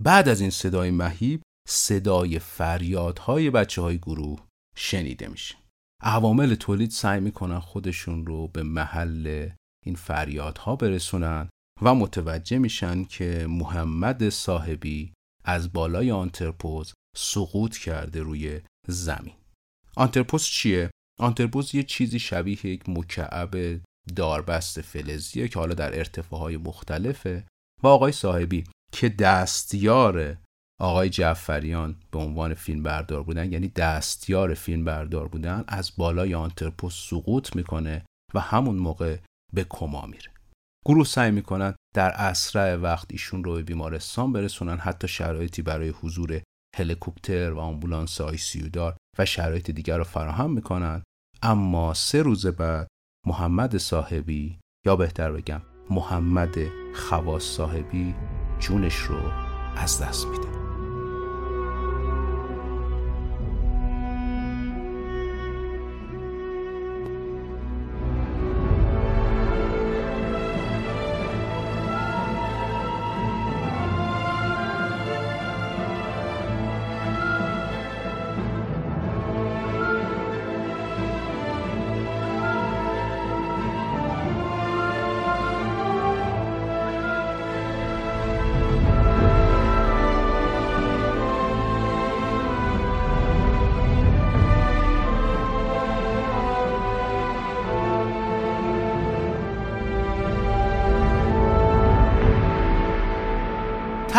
بعد 0.00 0.28
از 0.28 0.40
این 0.40 0.50
صدای 0.50 0.90
مهیب 0.90 1.42
صدای 1.68 2.38
فریادهای 2.38 3.50
بچه 3.50 3.82
های 3.82 3.98
گروه 3.98 4.46
شنیده 4.76 5.28
میشه. 5.28 5.54
عوامل 6.02 6.54
تولید 6.54 6.90
سعی 6.90 7.20
می‌کنن 7.20 7.58
خودشون 7.58 8.26
رو 8.26 8.48
به 8.48 8.62
محل 8.62 9.50
این 9.86 9.94
فریادها 9.94 10.76
برسونن 10.76 11.48
و 11.84 11.94
متوجه 11.94 12.58
میشن 12.58 13.04
که 13.04 13.46
محمد 13.48 14.28
صاحبی 14.28 15.12
از 15.44 15.72
بالای 15.72 16.10
آنترپوز 16.10 16.92
سقوط 17.16 17.76
کرده 17.76 18.22
روی 18.22 18.60
زمین 18.88 19.34
آنترپوز 19.96 20.44
چیه؟ 20.44 20.90
آنترپوز 21.20 21.74
یه 21.74 21.82
چیزی 21.82 22.18
شبیه 22.18 22.66
یک 22.66 22.88
مکعب 22.88 23.80
داربست 24.16 24.80
فلزیه 24.80 25.48
که 25.48 25.58
حالا 25.58 25.74
در 25.74 25.98
ارتفاعهای 25.98 26.56
مختلفه 26.56 27.46
و 27.82 27.86
آقای 27.86 28.12
صاحبی 28.12 28.64
که 28.92 29.08
دستیار 29.08 30.36
آقای 30.80 31.10
جعفریان 31.10 31.96
به 32.10 32.18
عنوان 32.18 32.54
فیلم 32.54 32.82
بردار 32.82 33.22
بودن 33.22 33.52
یعنی 33.52 33.68
دستیار 33.68 34.54
فیلم 34.54 34.84
بردار 34.84 35.28
بودن 35.28 35.64
از 35.68 35.92
بالای 35.96 36.34
آنترپوز 36.34 36.94
سقوط 36.94 37.56
می‌کنه 37.56 38.04
و 38.34 38.40
همون 38.40 38.76
موقع 38.76 39.16
به 39.52 39.66
کما 39.70 40.06
میره 40.06 40.30
گروه 40.84 41.04
سعی 41.04 41.30
می‌کنن 41.30 41.74
در 41.94 42.10
اسرع 42.10 42.76
وقت 42.76 43.06
ایشون 43.10 43.44
رو 43.44 43.54
به 43.54 43.62
بیمارستان 43.62 44.32
برسونن 44.32 44.76
حتی 44.76 45.08
شرایطی 45.08 45.62
برای 45.62 45.88
حضور 45.88 46.42
هلیکوپتر 46.76 47.52
و 47.52 47.58
آمبولانس 47.58 48.20
آی 48.20 48.38
دار 48.72 48.96
و 49.18 49.24
شرایط 49.24 49.70
دیگر 49.70 49.98
رو 49.98 50.04
فراهم 50.04 50.52
می‌کنن. 50.52 51.02
اما 51.42 51.94
سه 51.94 52.22
روز 52.22 52.46
بعد 52.46 52.88
محمد 53.26 53.76
صاحبی 53.76 54.58
یا 54.86 54.96
بهتر 54.96 55.32
بگم 55.32 55.62
محمد 55.90 56.56
خواص 56.94 57.42
صاحبی 57.42 58.14
جونش 58.58 58.96
رو 58.96 59.20
از 59.76 60.02
دست 60.02 60.26
میده. 60.26 60.61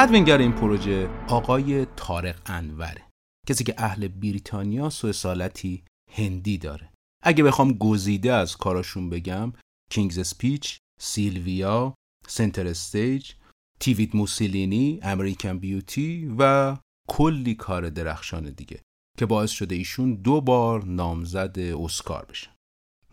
تدوینگر 0.03 0.37
این 0.37 0.51
پروژه. 0.51 1.09
آقای 1.27 1.85
طارق 1.85 2.41
انوره 2.45 3.03
کسی 3.47 3.63
که 3.63 3.75
اهل 3.77 4.07
بریتانیا 4.07 4.89
و 5.03 5.07
اصالتی 5.07 5.83
هندی 6.11 6.57
داره. 6.57 6.89
اگه 7.23 7.43
بخوام 7.43 7.73
گزیده 7.73 8.33
از 8.33 8.57
کاراشون 8.57 9.09
بگم 9.09 9.53
King's 9.91 10.27
Speech 10.27 10.77
Sylvia 10.99 11.95
Center 12.27 12.67
Stage 12.67 13.31
Tea 13.79 13.95
with 13.95 14.15
Mussolini 14.15 14.99
American 15.01 15.59
Beauty 15.59 16.35
و 16.39 16.75
کلی 17.09 17.55
کار 17.55 17.89
درخشان 17.89 18.49
دیگه 18.49 18.81
که 19.17 19.25
باعث 19.25 19.51
شده 19.51 19.75
ایشون 19.75 20.15
دو 20.15 20.41
بار 20.41 20.85
نامزد 20.85 21.59
اسکار 21.59 22.25
بشن 22.25 22.51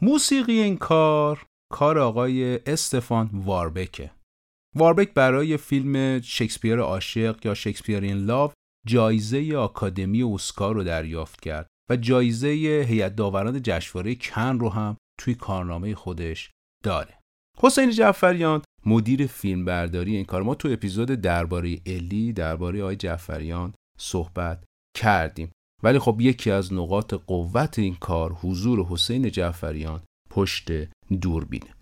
موسیقی 0.03 0.61
این 0.61 0.77
کار 0.77 1.47
کار 1.73 1.99
آقای 1.99 2.61
استفان 2.67 3.31
واربکه. 3.33 4.11
واربک 4.77 5.15
برای 5.15 5.57
فیلم 5.57 6.21
شکسپیر 6.21 6.79
عاشق 6.79 7.47
یا 7.47 7.55
شکسپیر 7.55 8.03
این 8.03 8.17
لاو 8.17 8.53
جایزه 8.87 9.57
آکادمی 9.57 10.23
اسکار 10.23 10.75
رو 10.75 10.85
دریافت 10.85 11.41
کرد 11.41 11.67
و 11.91 11.97
جایزه 11.97 12.49
هیئت 12.89 13.17
داوران 13.17 13.63
جشنواره 13.63 14.15
کن 14.15 14.59
رو 14.59 14.69
هم 14.69 14.97
توی 15.21 15.35
کارنامه 15.35 15.95
خودش 15.95 16.51
داره. 16.85 17.19
حسین 17.59 17.91
جعفریان 17.91 18.63
مدیر 18.87 19.27
فیلم 19.27 19.65
برداری 19.65 20.17
این 20.17 20.25
کار. 20.25 20.43
ما 20.43 20.55
تو 20.55 20.69
اپیزود 20.69 21.09
درباره 21.09 21.79
الی 21.87 22.33
درباره 22.33 22.83
آقای 22.83 22.97
جعفریان 22.97 23.75
صحبت 23.99 24.65
کردیم. 24.97 25.51
ولی 25.83 25.99
خب 25.99 26.17
یکی 26.21 26.51
از 26.51 26.73
نقاط 26.73 27.15
قوت 27.15 27.79
این 27.79 27.95
کار 27.95 28.33
حضور 28.33 28.87
حسین 28.87 29.31
جعفریان 29.31 30.03
پشت 30.31 30.69
دوربینه. 31.21 31.80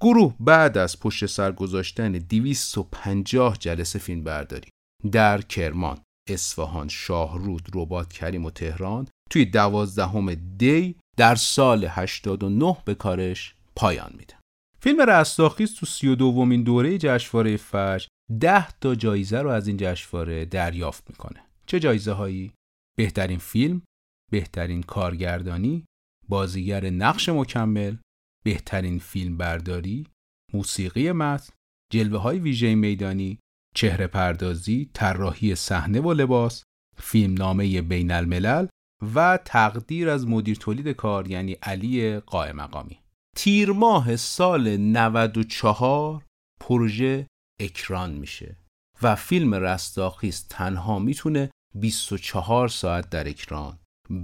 گروه 0.00 0.34
بعد 0.40 0.78
از 0.78 1.00
پشت 1.00 1.26
سر 1.26 1.52
گذاشتن 1.52 2.12
250 2.12 3.56
جلسه 3.58 3.98
فیلم 3.98 4.24
برداری 4.24 4.68
در 5.12 5.42
کرمان، 5.42 5.98
اصفهان، 6.28 6.88
شاهرود، 6.88 7.68
رباط 7.74 8.12
کریم 8.12 8.44
و 8.44 8.50
تهران 8.50 9.08
توی 9.30 9.44
دوازدهم 9.44 10.34
دی 10.34 10.96
در 11.16 11.34
سال 11.34 11.84
89 11.88 12.76
به 12.84 12.94
کارش 12.94 13.54
پایان 13.76 14.12
میده. 14.18 14.34
فیلم 14.82 15.00
رستاخیز 15.00 15.74
تو 15.74 15.86
سی 15.86 16.08
و 16.08 16.14
دومین 16.14 16.62
دوره 16.62 16.98
جشنواره 16.98 17.56
فجر 17.56 18.06
ده 18.40 18.70
تا 18.70 18.94
جایزه 18.94 19.38
رو 19.38 19.50
از 19.50 19.68
این 19.68 19.76
جشنواره 19.76 20.44
دریافت 20.44 21.10
می‌کنه. 21.10 21.40
چه 21.66 21.80
جایزه 21.80 22.12
هایی؟ 22.12 22.52
بهترین 22.96 23.38
فیلم، 23.38 23.82
بهترین 24.30 24.82
کارگردانی، 24.82 25.84
بازیگر 26.28 26.90
نقش 26.90 27.28
مکمل، 27.28 27.96
بهترین 28.44 28.98
فیلم 28.98 29.36
برداری، 29.36 30.06
موسیقی 30.54 31.12
متن، 31.12 31.52
جلوه 31.92 32.20
های 32.20 32.38
ویژه 32.38 32.74
میدانی، 32.74 33.38
چهره 33.74 34.06
پردازی، 34.06 34.90
طراحی 34.94 35.54
صحنه 35.54 36.00
و 36.00 36.12
لباس، 36.12 36.62
فیلمنامه 36.96 37.82
بین 37.82 38.10
الملل 38.10 38.66
و 39.14 39.38
تقدیر 39.44 40.08
از 40.08 40.26
مدیر 40.26 40.56
تولید 40.56 40.88
کار 40.88 41.30
یعنی 41.30 41.52
علی 41.52 42.20
قائم 42.20 42.56
مقامی. 42.56 42.98
تیر 43.36 43.72
ماه 43.72 44.16
سال 44.16 44.76
94 44.76 46.24
پروژه 46.60 47.26
اکران 47.60 48.12
میشه 48.12 48.56
و 49.02 49.16
فیلم 49.16 49.54
رستاخیز 49.54 50.48
تنها 50.48 50.98
می‌تونه 50.98 51.50
24 51.74 52.68
ساعت 52.68 53.10
در 53.10 53.28
اکران 53.28 53.78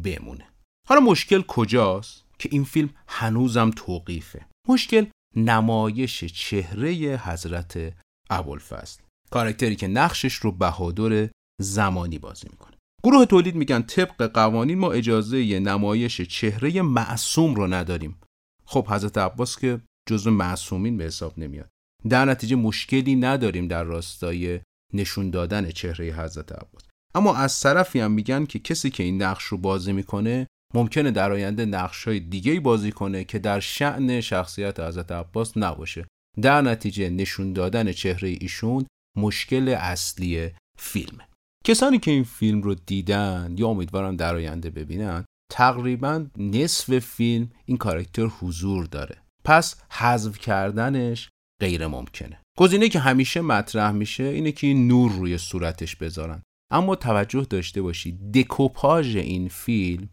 بمونه. 0.05 0.49
حالا 0.89 1.01
مشکل 1.01 1.43
کجاست؟ 1.43 2.26
که 2.39 2.49
این 2.53 2.65
فیلم 2.65 2.91
هنوزم 3.09 3.71
توقیفه. 3.77 4.47
مشکل 4.69 5.07
نمایش 5.37 6.25
چهره 6.25 6.93
حضرت 7.25 7.95
ابوالفضل. 8.31 9.03
کارکتری 9.31 9.77
که 9.77 9.87
نقشش 9.87 10.35
رو 10.35 10.53
بهادر 10.53 11.29
زمانی 11.61 12.19
بازی 12.19 12.49
می‌کنه. 12.51 12.77
گروه 13.05 13.27
تولید 13.27 13.55
میگن 13.55 13.83
طبق 13.83 14.33
قوانین 14.33 14.79
ما 14.79 14.93
اجازه 14.93 15.59
نمایش 15.59 16.21
چهره 16.21 16.83
معصوم 16.83 17.55
رو 17.55 17.67
نداریم. 17.67 18.21
خب 18.65 18.87
حضرت 18.89 19.19
عباس 19.19 19.59
که 19.59 19.81
جزو 20.09 20.31
معصومین 20.31 20.97
به 20.97 21.05
حساب 21.05 21.39
نمیاد. 21.39 21.69
در 22.09 22.25
نتیجه 22.25 22.57
مشکلی 22.57 23.17
نداریم 23.17 23.69
در 23.69 23.85
راستای 23.85 24.61
نشون 24.95 25.31
دادن 25.31 25.71
چهره 25.71 26.07
حضرت 26.07 26.53
عباس. 26.53 26.83
اما 27.15 27.35
از 27.35 27.61
طرفی 27.61 28.01
هم 28.01 28.13
میگن 28.13 28.47
که 28.47 28.59
کسی 28.59 28.91
که 28.91 29.03
این 29.03 29.23
نقش 29.23 29.45
رو 29.45 29.59
بازی 29.59 29.93
می‌کنه 29.93 30.47
ممکنه 30.75 31.11
در 31.11 31.33
آینده 31.33 31.65
نقش 31.65 32.05
های 32.05 32.21
دیگه 32.21 32.61
بازی 32.61 32.93
کنه 32.93 33.25
که 33.25 33.39
در 33.39 33.61
شعن 33.61 34.21
شخصیت 34.21 34.81
حضرت 34.81 35.13
عباس 35.13 35.57
نباشه. 35.57 36.07
در 36.43 36.63
نتیجه 36.63 37.11
نشون 37.11 37.53
دادن 37.53 37.93
چهره 37.93 38.29
ایشون 38.41 38.87
مشکل 39.17 39.69
اصلی 39.69 40.51
فیلمه. 40.79 41.29
کسانی 41.65 41.99
که 41.99 42.11
این 42.11 42.25
فیلم 42.25 42.63
رو 42.63 42.75
دیدن 42.75 43.55
یا 43.59 43.69
امیدوارم 43.69 44.17
در 44.17 44.35
آینده 44.35 44.71
ببینن 44.71 45.25
تقریبا 45.53 46.27
نصف 46.37 46.99
فیلم 46.99 47.51
این 47.65 47.77
کاراکتر 47.77 48.27
حضور 48.27 48.87
داره. 48.87 49.23
پس 49.45 49.83
حذف 49.91 50.39
کردنش 50.39 51.29
غیر 51.61 51.87
ممکنه. 51.87 52.41
گزینه 52.59 52.89
که 52.89 52.99
همیشه 52.99 53.41
مطرح 53.41 53.93
میشه 53.93 54.25
اینه 54.25 54.53
که 54.53 54.67
این 54.67 54.89
نور 54.89 55.13
روی 55.13 55.39
صورتش 55.39 55.97
بذارن. 55.97 56.43
اما 56.73 56.97
توجه 56.97 57.47
داشته 57.51 57.83
باشید 57.83 58.33
دکوپاژ 58.33 59.17
این 59.17 59.49
فیلم 59.49 60.09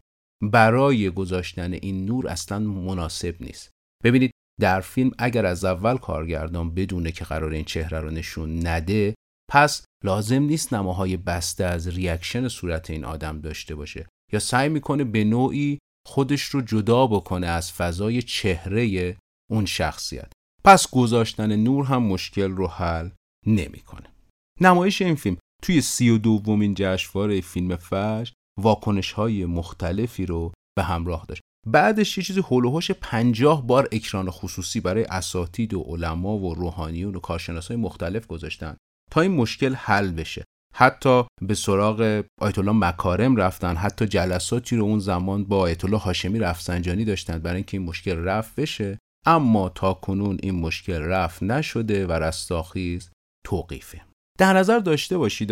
برای 0.51 1.09
گذاشتن 1.09 1.73
این 1.73 2.05
نور 2.05 2.27
اصلا 2.27 2.59
مناسب 2.59 3.35
نیست. 3.39 3.69
ببینید 4.03 4.31
در 4.61 4.81
فیلم 4.81 5.11
اگر 5.17 5.45
از 5.45 5.65
اول 5.65 5.97
کارگردان 5.97 6.73
بدونه 6.73 7.11
که 7.11 7.25
قرار 7.25 7.51
این 7.51 7.65
چهره 7.65 7.99
رو 7.99 8.09
نشون 8.09 8.67
نده 8.67 9.15
پس 9.51 9.85
لازم 10.03 10.43
نیست 10.43 10.73
نماهای 10.73 11.17
بسته 11.17 11.65
از 11.65 11.87
ریاکشن 11.87 12.47
صورت 12.47 12.89
این 12.89 13.05
آدم 13.05 13.41
داشته 13.41 13.75
باشه. 13.75 14.07
یا 14.31 14.39
سعی 14.39 14.69
می‌کنه 14.69 15.03
به 15.03 15.23
نوعی 15.23 15.79
خودش 16.07 16.41
رو 16.41 16.61
جدا 16.61 17.07
بکنه 17.07 17.47
از 17.47 17.71
فضای 17.71 18.21
چهره 18.21 19.17
اون 19.51 19.65
شخصیت. 19.65 20.31
پس 20.65 20.91
گذاشتن 20.91 21.55
نور 21.55 21.85
هم 21.85 22.03
مشکل 22.03 22.51
رو 22.51 22.67
حل 22.67 23.09
نمی‌کنه. 23.47 24.13
نمایش 24.61 25.01
این 25.01 25.15
فیلم 25.15 25.37
توی 25.63 25.81
سی 25.81 26.09
و 26.09 26.17
دومین 26.17 26.73
جشنواره 26.77 27.41
فیلم 27.41 27.75
فجر 27.75 28.31
واکنش 28.59 29.11
های 29.11 29.45
مختلفی 29.45 30.25
رو 30.25 30.51
به 30.77 30.83
همراه 30.83 31.25
داشت. 31.27 31.41
بعدش 31.67 32.17
یه 32.17 32.23
چیزی 32.23 32.43
هلوهاش 32.51 32.91
پنجاه 32.91 33.67
بار 33.67 33.89
اکران 33.91 34.29
خصوصی 34.29 34.79
برای 34.79 35.03
اساتید 35.03 35.73
و 35.73 35.81
علما 35.81 36.37
و 36.37 36.53
روحانیون 36.53 37.15
و 37.15 37.19
کارشناس 37.19 37.67
های 37.67 37.77
مختلف 37.77 38.27
گذاشتن 38.27 38.77
تا 39.11 39.21
این 39.21 39.31
مشکل 39.31 39.73
حل 39.73 40.11
بشه. 40.11 40.43
حتی 40.75 41.23
به 41.41 41.55
سراغ 41.55 42.23
آیت 42.41 42.59
الله 42.59 42.71
مکارم 42.71 43.35
رفتن 43.35 43.75
حتی 43.75 44.05
جلساتی 44.05 44.75
رو 44.75 44.83
اون 44.83 44.99
زمان 44.99 45.43
با 45.43 45.59
آیت 45.59 45.85
الله 45.85 45.97
هاشمی 45.97 46.39
رفسنجانی 46.39 47.05
داشتن 47.05 47.39
برای 47.39 47.55
اینکه 47.55 47.77
این 47.77 47.87
مشکل 47.87 48.17
رفع 48.17 48.61
بشه. 48.61 48.99
اما 49.25 49.69
تا 49.69 49.93
کنون 49.93 50.39
این 50.43 50.55
مشکل 50.55 51.01
رفع 51.01 51.45
نشده 51.45 52.07
و 52.07 52.11
رستاخیز 52.11 53.11
توقیفه. 53.45 54.01
در 54.39 54.53
نظر 54.53 54.79
داشته 54.79 55.17
باشید 55.17 55.51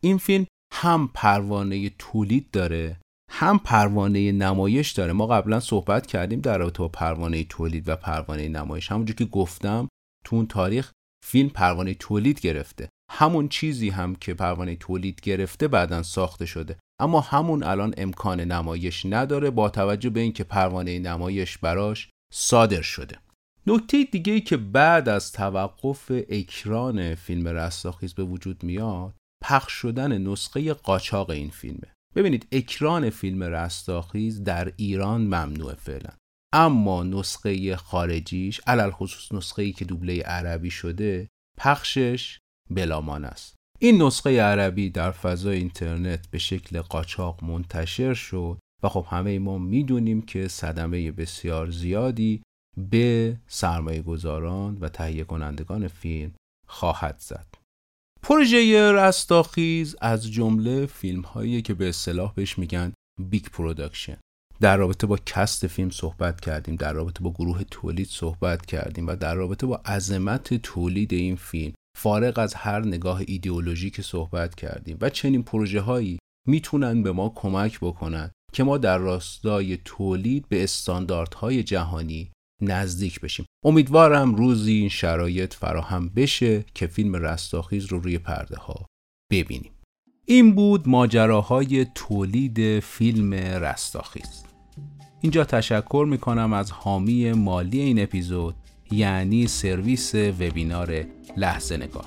این 0.00 0.18
فیلم 0.18 0.46
هم 0.72 1.10
پروانه 1.14 1.90
تولید 1.98 2.50
داره 2.50 3.00
هم 3.30 3.58
پروانه 3.58 4.32
نمایش 4.32 4.90
داره. 4.90 5.12
ما 5.12 5.26
قبلا 5.26 5.60
صحبت 5.60 6.06
کردیم 6.06 6.40
در 6.40 6.58
رابطه 6.58 6.78
با 6.78 6.88
پروانه 6.88 7.44
تولید 7.44 7.88
و 7.88 7.96
پروانه 7.96 8.48
نمایش. 8.48 8.92
همونجور 8.92 9.16
که 9.16 9.24
گفتم 9.24 9.88
تو 10.24 10.36
اون 10.36 10.46
تاریخ 10.46 10.92
فیلم 11.26 11.48
پروانه 11.48 11.94
تولید 11.94 12.40
گرفته. 12.40 12.88
همون 13.10 13.48
چیزی 13.48 13.90
هم 13.90 14.14
که 14.14 14.34
پروانه 14.34 14.76
تولید 14.76 15.20
گرفته 15.20 15.68
بعدا 15.68 16.02
ساخته 16.02 16.46
شده. 16.46 16.76
اما 17.00 17.20
همون 17.20 17.62
الان 17.62 17.94
امکان 17.96 18.40
نمایش 18.40 19.06
نداره 19.06 19.50
با 19.50 19.68
توجه 19.68 20.10
به 20.10 20.20
اینکه 20.20 20.44
پروانه 20.44 20.98
نمایش 20.98 21.58
براش 21.58 22.08
صادر 22.32 22.82
شده. 22.82 23.18
نکته 23.66 24.04
دیگه 24.04 24.32
ای 24.32 24.40
که 24.40 24.56
بعد 24.56 25.08
از 25.08 25.32
توقف 25.32 26.12
اکران 26.30 27.14
فیلم 27.14 27.48
رستاخیز 27.48 28.14
به 28.14 28.24
وجود 28.24 28.62
میاد 28.62 29.14
پخش 29.42 29.72
شدن 29.72 30.18
نسخه 30.18 30.74
قاچاق 30.74 31.30
این 31.30 31.50
فیلمه. 31.50 31.94
ببینید 32.14 32.46
اکران 32.52 33.10
فیلم 33.10 33.42
رستاخیز 33.42 34.44
در 34.44 34.72
ایران 34.76 35.20
ممنوع 35.20 35.74
فعلا. 35.74 36.10
اما 36.52 37.02
نسخه 37.02 37.76
خارجیش 37.76 38.60
علل 38.66 38.90
خصوص 38.90 39.32
نسخه 39.32 39.62
ای 39.62 39.72
که 39.72 39.84
دوبله 39.84 40.22
عربی 40.22 40.70
شده 40.70 41.28
پخشش 41.58 42.38
بلامان 42.70 43.24
است. 43.24 43.54
این 43.78 44.02
نسخه 44.02 44.42
عربی 44.42 44.90
در 44.90 45.10
فضای 45.10 45.56
اینترنت 45.56 46.30
به 46.30 46.38
شکل 46.38 46.80
قاچاق 46.80 47.44
منتشر 47.44 48.14
شد 48.14 48.58
و 48.82 48.88
خب 48.88 49.06
همه 49.10 49.38
ما 49.38 49.58
می‌دونیم 49.58 50.22
که 50.22 50.48
صدمه 50.48 51.12
بسیار 51.12 51.70
زیادی 51.70 52.42
به 52.90 53.36
سرمایه 53.46 54.02
گذاران 54.02 54.78
و 54.80 54.88
تهیه 54.88 55.24
کنندگان 55.24 55.88
فیلم 55.88 56.34
خواهد 56.66 57.18
زد. 57.18 57.46
پروژه 58.22 58.92
رستاخیز 58.92 59.96
از 60.00 60.32
جمله 60.32 60.86
فیلم 60.86 61.20
هایی 61.20 61.62
که 61.62 61.74
به 61.74 61.88
اصطلاح 61.88 62.32
بهش 62.34 62.58
میگن 62.58 62.92
big 63.20 63.44
production. 63.44 64.16
در 64.60 64.76
رابطه 64.76 65.06
با 65.06 65.18
cast 65.26 65.66
فیلم 65.66 65.90
صحبت 65.90 66.40
کردیم 66.40 66.76
در 66.76 66.92
رابطه 66.92 67.24
با 67.24 67.30
گروه 67.30 67.64
تولید 67.64 68.06
صحبت 68.06 68.66
کردیم 68.66 69.06
و 69.06 69.16
در 69.16 69.34
رابطه 69.34 69.66
با 69.66 69.76
عظمت 69.76 70.54
تولید 70.54 71.12
این 71.12 71.36
فیلم 71.36 71.74
فارغ 71.98 72.38
از 72.38 72.54
هر 72.54 72.86
نگاه 72.86 73.22
ایدئولوژیکی 73.26 73.90
که 73.90 74.02
صحبت 74.02 74.54
کردیم 74.54 74.98
و 75.00 75.10
چنین 75.10 75.42
پروژه 75.42 75.80
هایی 75.80 76.18
می‌تونن 76.46 77.02
به 77.02 77.12
ما 77.12 77.32
کمک 77.36 77.80
بکنن 77.80 78.30
که 78.52 78.64
ما 78.64 78.78
در 78.78 78.98
راستای 78.98 79.78
تولید 79.84 80.48
به 80.48 80.64
استانداردهای 80.64 81.62
جهانی 81.62 82.30
نزدیک 82.62 83.20
بشیم. 83.20 83.46
امیدوارم 83.64 84.34
روزی 84.34 84.72
این 84.72 84.88
شرایط 84.88 85.54
فراهم 85.54 86.08
بشه 86.08 86.64
که 86.74 86.86
فیلم 86.86 87.16
رستاخیز 87.16 87.86
رو 87.86 87.98
روی 88.00 88.18
پرده 88.18 88.56
ها 88.56 88.86
ببینیم. 89.32 89.72
این 90.26 90.54
بود 90.54 90.88
ماجراهای 90.88 91.86
تولید 91.94 92.80
فیلم 92.80 93.34
رستاخیز. 93.34 94.44
اینجا 95.20 95.44
تشکر 95.44 96.06
می‌کنم 96.10 96.52
از 96.52 96.70
حامی 96.70 97.32
مالی 97.32 97.80
این 97.80 98.02
اپیزود 98.02 98.54
یعنی 98.90 99.46
سرویس 99.46 100.14
وبینار 100.14 101.04
لحظه 101.36 101.76
نگار. 101.76 102.06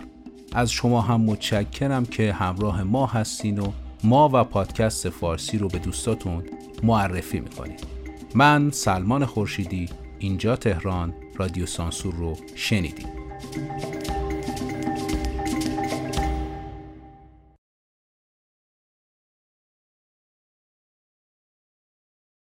از 0.54 0.72
شما 0.72 1.02
هم 1.02 1.22
متشکرم 1.22 2.06
که 2.06 2.34
همراه 2.34 2.84
ما 2.84 3.06
هستین 3.06 3.60
و 3.60 3.72
ما 4.04 4.30
و 4.34 4.44
پادکست 4.44 5.10
فارسی 5.10 5.58
رو 5.58 5.68
به 5.68 5.80
دوستاتون 5.80 6.44
معرفی 6.84 7.40
می‌کنید. 7.40 7.88
من 8.36 8.72
سلمان 8.72 9.26
خورشیدی 9.26 9.90
اینجا 10.22 10.56
تهران 10.56 11.14
رادیو 11.36 11.66
سانسور 11.66 12.14
رو 12.14 12.38
شنیدید. 12.56 13.08